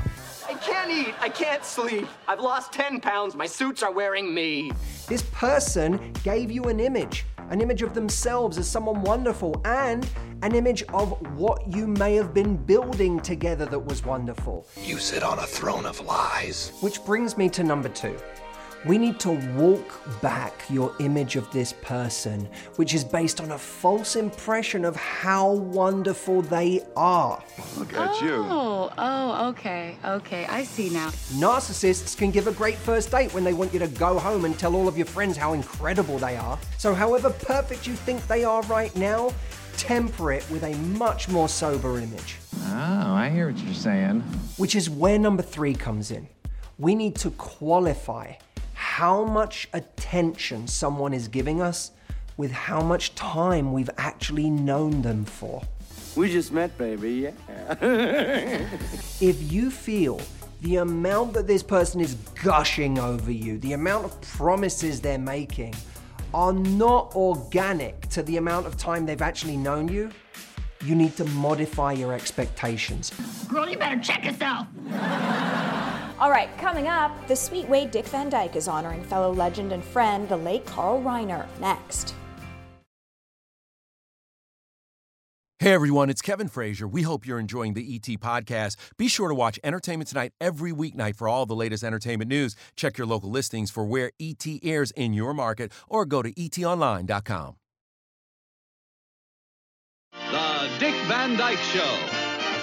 I 0.48 0.54
can't 0.54 0.90
eat. 0.90 1.14
I 1.20 1.28
can't 1.28 1.66
sleep. 1.66 2.08
I've 2.30 2.40
lost 2.40 2.72
10 2.72 3.02
pounds. 3.02 3.36
My 3.36 3.46
suits 3.46 3.84
are 3.84 3.92
wearing 3.92 4.34
me. 4.34 4.72
This 5.10 5.24
person 5.34 6.14
gave 6.24 6.50
you 6.50 6.64
an 6.64 6.80
image, 6.80 7.26
an 7.50 7.60
image 7.60 7.82
of 7.82 7.94
themselves 7.94 8.58
as 8.58 8.70
someone 8.70 9.02
wonderful, 9.02 9.62
and 9.66 10.10
an 10.44 10.56
image 10.56 10.82
of 10.94 11.10
what 11.36 11.62
you 11.76 11.88
may 11.88 12.16
have 12.16 12.34
been 12.34 12.56
building 12.56 13.20
together 13.20 13.66
that 13.66 13.80
was 13.80 14.06
wonderful. 14.06 14.66
You 14.82 14.98
sit 14.98 15.24
on 15.24 15.40
a 15.40 15.46
throne 15.46 15.86
of 15.86 16.00
lies. 16.06 16.72
Which 16.80 17.04
brings 17.04 17.38
me 17.38 17.50
to 17.50 17.64
number 17.66 17.90
two. 17.90 18.18
We 18.86 18.98
need 18.98 19.20
to 19.22 19.32
walk 19.56 20.22
back 20.22 20.64
your 20.70 20.94
image 21.00 21.36
of 21.36 21.50
this 21.52 21.74
person, 21.74 22.48
which 22.76 22.94
is 22.94 23.04
based 23.04 23.42
on 23.42 23.52
a 23.52 23.58
false 23.58 24.16
impression 24.16 24.86
of 24.86 24.96
how 24.96 25.52
wonderful 25.52 26.42
they 26.44 26.82
are. 26.96 27.44
Look 27.78 27.94
at 27.94 28.22
you. 28.22 28.36
Oh, 28.36 28.92
oh, 28.98 29.50
okay, 29.50 29.98
okay. 30.06 30.46
I 30.46 30.64
see 30.64 30.90
now. 30.90 31.10
Narcissists 31.34 32.16
can 32.16 32.32
give 32.32 32.48
a 32.48 32.52
great 32.52 32.76
first 32.76 33.12
date 33.12 33.34
when 33.34 33.44
they 33.44 33.54
want 33.54 33.74
you 33.74 33.80
to 33.80 33.88
go 33.88 34.20
home 34.20 34.46
and 34.46 34.58
tell 34.58 34.76
all 34.76 34.88
of 34.88 34.96
your 34.96 35.08
friends 35.08 35.36
how 35.38 35.54
incredible 35.54 36.18
they 36.20 36.38
are. 36.38 36.60
So, 36.78 36.94
however 36.94 37.32
perfect 37.32 37.88
you 37.88 37.96
think 37.96 38.26
they 38.28 38.44
are 38.44 38.62
right 38.64 38.96
now, 38.96 39.34
temper 39.78 40.32
it 40.32 40.50
with 40.52 40.64
a 40.64 40.76
much 40.76 41.30
more 41.30 41.50
sober 41.50 42.00
image. 42.00 42.38
Oh, 42.68 43.14
I 43.14 43.30
hear 43.30 43.52
what 43.52 43.58
you're 43.60 43.74
saying. 43.74 44.22
Which 44.58 44.76
is 44.76 44.90
where 44.90 45.18
number 45.18 45.44
three 45.44 45.74
comes 45.74 46.12
in. 46.12 46.28
We 46.80 46.94
need 46.94 47.16
to 47.18 47.32
qualify 47.32 48.34
how 48.98 49.24
much 49.24 49.70
attention 49.74 50.68
someone 50.68 51.14
is 51.14 51.28
giving 51.28 51.62
us 51.62 51.92
with 52.36 52.50
how 52.50 52.82
much 52.82 53.14
time 53.14 53.72
we've 53.72 53.92
actually 54.00 54.50
known 54.50 55.04
them 55.04 55.24
for. 55.24 55.62
We 56.16 56.32
just 56.32 56.52
met, 56.52 56.76
baby, 56.80 57.30
yeah. 57.30 57.76
if 59.22 59.52
you 59.52 59.70
feel 59.70 60.20
the 60.64 60.78
amount 60.78 61.34
that 61.34 61.46
this 61.46 61.62
person 61.62 62.02
is 62.02 62.16
gushing 62.44 62.98
over 62.98 63.32
you, 63.32 63.60
the 63.60 63.74
amount 63.74 64.06
of 64.06 64.20
promises 64.22 65.00
they're 65.00 65.20
making, 65.20 65.76
are 66.34 66.54
not 66.54 67.16
organic 67.16 68.02
to 68.10 68.24
the 68.24 68.38
amount 68.38 68.66
of 68.66 68.78
time 68.78 69.06
they've 69.06 69.22
actually 69.22 69.58
known 69.58 69.88
you, 69.90 70.10
you 70.84 70.96
need 70.96 71.16
to 71.18 71.26
modify 71.26 71.92
your 71.92 72.14
expectations. 72.14 73.12
Girl, 73.48 73.70
you 73.70 73.78
better 73.78 74.00
check 74.00 74.26
yourself. 74.26 74.66
All 76.20 76.32
right, 76.32 76.50
coming 76.58 76.88
up, 76.88 77.12
the 77.28 77.36
sweet 77.36 77.70
way 77.70 77.86
Dick 77.86 78.06
Van 78.08 78.30
Dyke 78.30 78.56
is 78.56 78.68
honoring 78.68 79.04
fellow 79.04 79.32
legend 79.32 79.72
and 79.72 79.84
friend, 79.84 80.28
the 80.28 80.38
late 80.38 80.66
Carl 80.66 81.02
Reiner. 81.02 81.46
Next. 81.60 82.16
Hey 85.60 85.74
everyone, 85.74 86.10
it's 86.10 86.22
Kevin 86.22 86.48
Frazier. 86.48 86.88
We 86.88 87.02
hope 87.02 87.26
you're 87.26 87.40
enjoying 87.40 87.74
the 87.74 87.96
ET 87.96 88.08
podcast. 88.20 88.78
Be 88.98 89.08
sure 89.08 89.28
to 89.28 89.36
watch 89.36 89.60
Entertainment 89.64 90.08
Tonight 90.08 90.32
every 90.40 90.72
weeknight 90.72 91.16
for 91.16 91.28
all 91.28 91.46
the 91.46 91.56
latest 91.56 91.84
entertainment 91.84 92.30
news. 92.30 92.56
Check 92.76 92.98
your 92.98 93.08
local 93.08 93.30
listings 93.30 93.70
for 93.70 93.84
where 93.84 94.12
ET 94.20 94.46
airs 94.64 94.92
in 94.92 95.14
your 95.14 95.34
market 95.34 95.72
or 95.88 96.06
go 96.06 96.22
to 96.22 96.32
etonline.com. 96.34 97.56
The 100.32 100.70
Dick 100.80 100.96
Van 101.06 101.38
Dyke 101.38 101.58
Show. 101.58 101.87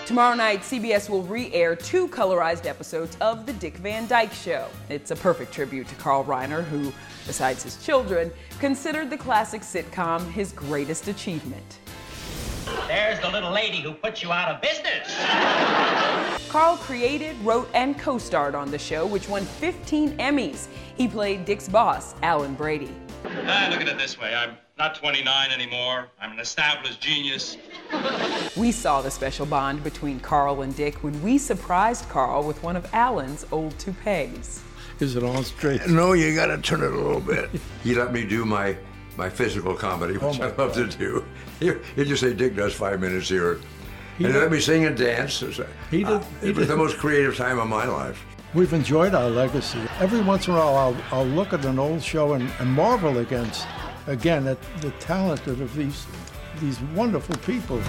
Tomorrow 0.06 0.34
night, 0.34 0.60
CBS 0.60 1.08
will 1.08 1.22
re 1.22 1.50
air 1.54 1.74
two 1.74 2.08
colorized 2.08 2.66
episodes 2.66 3.16
of 3.22 3.46
The 3.46 3.54
Dick 3.54 3.78
Van 3.78 4.06
Dyke 4.06 4.34
Show. 4.34 4.68
It's 4.90 5.10
a 5.10 5.16
perfect 5.16 5.54
tribute 5.54 5.88
to 5.88 5.94
Carl 5.94 6.22
Reiner, 6.24 6.62
who, 6.62 6.92
besides 7.26 7.62
his 7.62 7.82
children, 7.82 8.30
considered 8.60 9.08
the 9.08 9.16
classic 9.16 9.62
sitcom 9.62 10.30
his 10.30 10.52
greatest 10.52 11.08
achievement. 11.08 11.78
There's 12.86 13.18
the 13.20 13.30
little 13.30 13.50
lady 13.50 13.80
who 13.80 13.94
put 13.94 14.22
you 14.22 14.30
out 14.30 14.50
of 14.50 14.60
business. 14.60 15.10
Carl 16.50 16.76
created, 16.76 17.34
wrote, 17.40 17.70
and 17.72 17.98
co 17.98 18.18
starred 18.18 18.54
on 18.54 18.70
the 18.70 18.78
show, 18.78 19.06
which 19.06 19.26
won 19.26 19.42
15 19.42 20.18
Emmys. 20.18 20.66
He 20.96 21.08
played 21.08 21.46
Dick's 21.46 21.68
boss, 21.68 22.14
Alan 22.22 22.54
Brady. 22.54 22.94
Ah, 23.24 23.68
look 23.70 23.80
at 23.80 23.88
it 23.88 23.98
this 23.98 24.18
way. 24.18 24.34
I'm 24.34 24.56
not 24.78 24.94
29 24.96 25.50
anymore. 25.50 26.08
I'm 26.20 26.32
an 26.32 26.38
established 26.40 27.00
genius. 27.00 27.56
We 28.56 28.70
saw 28.72 29.00
the 29.02 29.10
special 29.10 29.46
bond 29.46 29.82
between 29.82 30.20
Carl 30.20 30.62
and 30.62 30.74
Dick 30.76 31.02
when 31.02 31.20
we 31.22 31.38
surprised 31.38 32.08
Carl 32.08 32.42
with 32.44 32.62
one 32.62 32.76
of 32.76 32.86
Alan's 32.94 33.46
old 33.52 33.78
toupees. 33.78 34.62
Is 35.00 35.16
it 35.16 35.22
on 35.22 35.42
straight? 35.44 35.86
No, 35.88 36.12
you 36.12 36.34
got 36.34 36.46
to 36.46 36.58
turn 36.58 36.82
it 36.82 36.92
a 36.92 36.96
little 36.96 37.20
bit. 37.20 37.50
He 37.82 37.94
let 37.94 38.12
me 38.12 38.24
do 38.24 38.44
my 38.44 38.76
my 39.16 39.30
physical 39.30 39.74
comedy, 39.74 40.14
which 40.18 40.40
I 40.40 40.48
love 40.56 40.72
to 40.74 40.86
do. 40.88 41.24
You, 41.60 41.80
you 41.94 42.04
just 42.04 42.20
say 42.20 42.32
Dick 42.34 42.56
does 42.56 42.74
five 42.74 43.00
minutes 43.00 43.28
here, 43.28 43.60
He 44.18 44.24
and 44.24 44.32
did- 44.34 44.40
let 44.40 44.50
me 44.50 44.58
sing 44.60 44.86
and 44.86 44.96
dance. 44.96 45.40
It 45.40 45.46
was, 45.46 45.60
uh, 45.60 45.66
He 45.88 46.02
did- 46.02 46.22
he 46.40 46.48
it 46.48 46.56
was 46.56 46.66
did- 46.66 46.72
the 46.72 46.76
most 46.76 46.98
creative 46.98 47.36
time 47.36 47.60
of 47.60 47.68
my 47.68 47.84
life. 47.86 48.24
We've 48.54 48.72
enjoyed 48.72 49.16
our 49.16 49.28
legacy. 49.28 49.80
Every 49.98 50.20
once 50.20 50.46
in 50.46 50.54
a 50.54 50.56
while, 50.56 50.76
I'll, 50.76 50.96
I'll 51.10 51.26
look 51.26 51.52
at 51.52 51.64
an 51.64 51.80
old 51.80 52.00
show 52.00 52.34
and, 52.34 52.48
and 52.60 52.70
marvel 52.70 53.18
against, 53.18 53.66
again, 54.06 54.46
at 54.46 54.62
the 54.80 54.92
talent 54.92 55.44
of 55.48 55.74
these, 55.74 56.06
these 56.60 56.80
wonderful 56.94 57.36
people. 57.38 57.82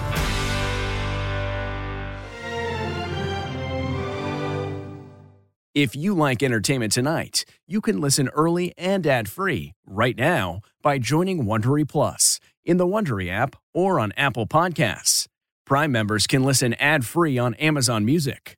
If 5.75 5.95
you 5.95 6.15
like 6.15 6.41
entertainment 6.41 6.93
tonight, 6.93 7.45
you 7.67 7.79
can 7.79 8.01
listen 8.01 8.29
early 8.29 8.73
and 8.75 9.05
ad-free 9.05 9.73
right 9.85 10.17
now 10.17 10.61
by 10.81 10.97
joining 10.97 11.45
Wondery 11.45 11.87
Plus 11.87 12.39
in 12.63 12.77
the 12.77 12.87
Wondery 12.87 13.29
app 13.29 13.55
or 13.71 13.99
on 13.99 14.13
Apple 14.17 14.47
Podcasts. 14.47 15.27
Prime 15.63 15.91
members 15.91 16.25
can 16.25 16.43
listen 16.43 16.73
ad-free 16.75 17.37
on 17.37 17.53
Amazon 17.55 18.03
Music. 18.03 18.57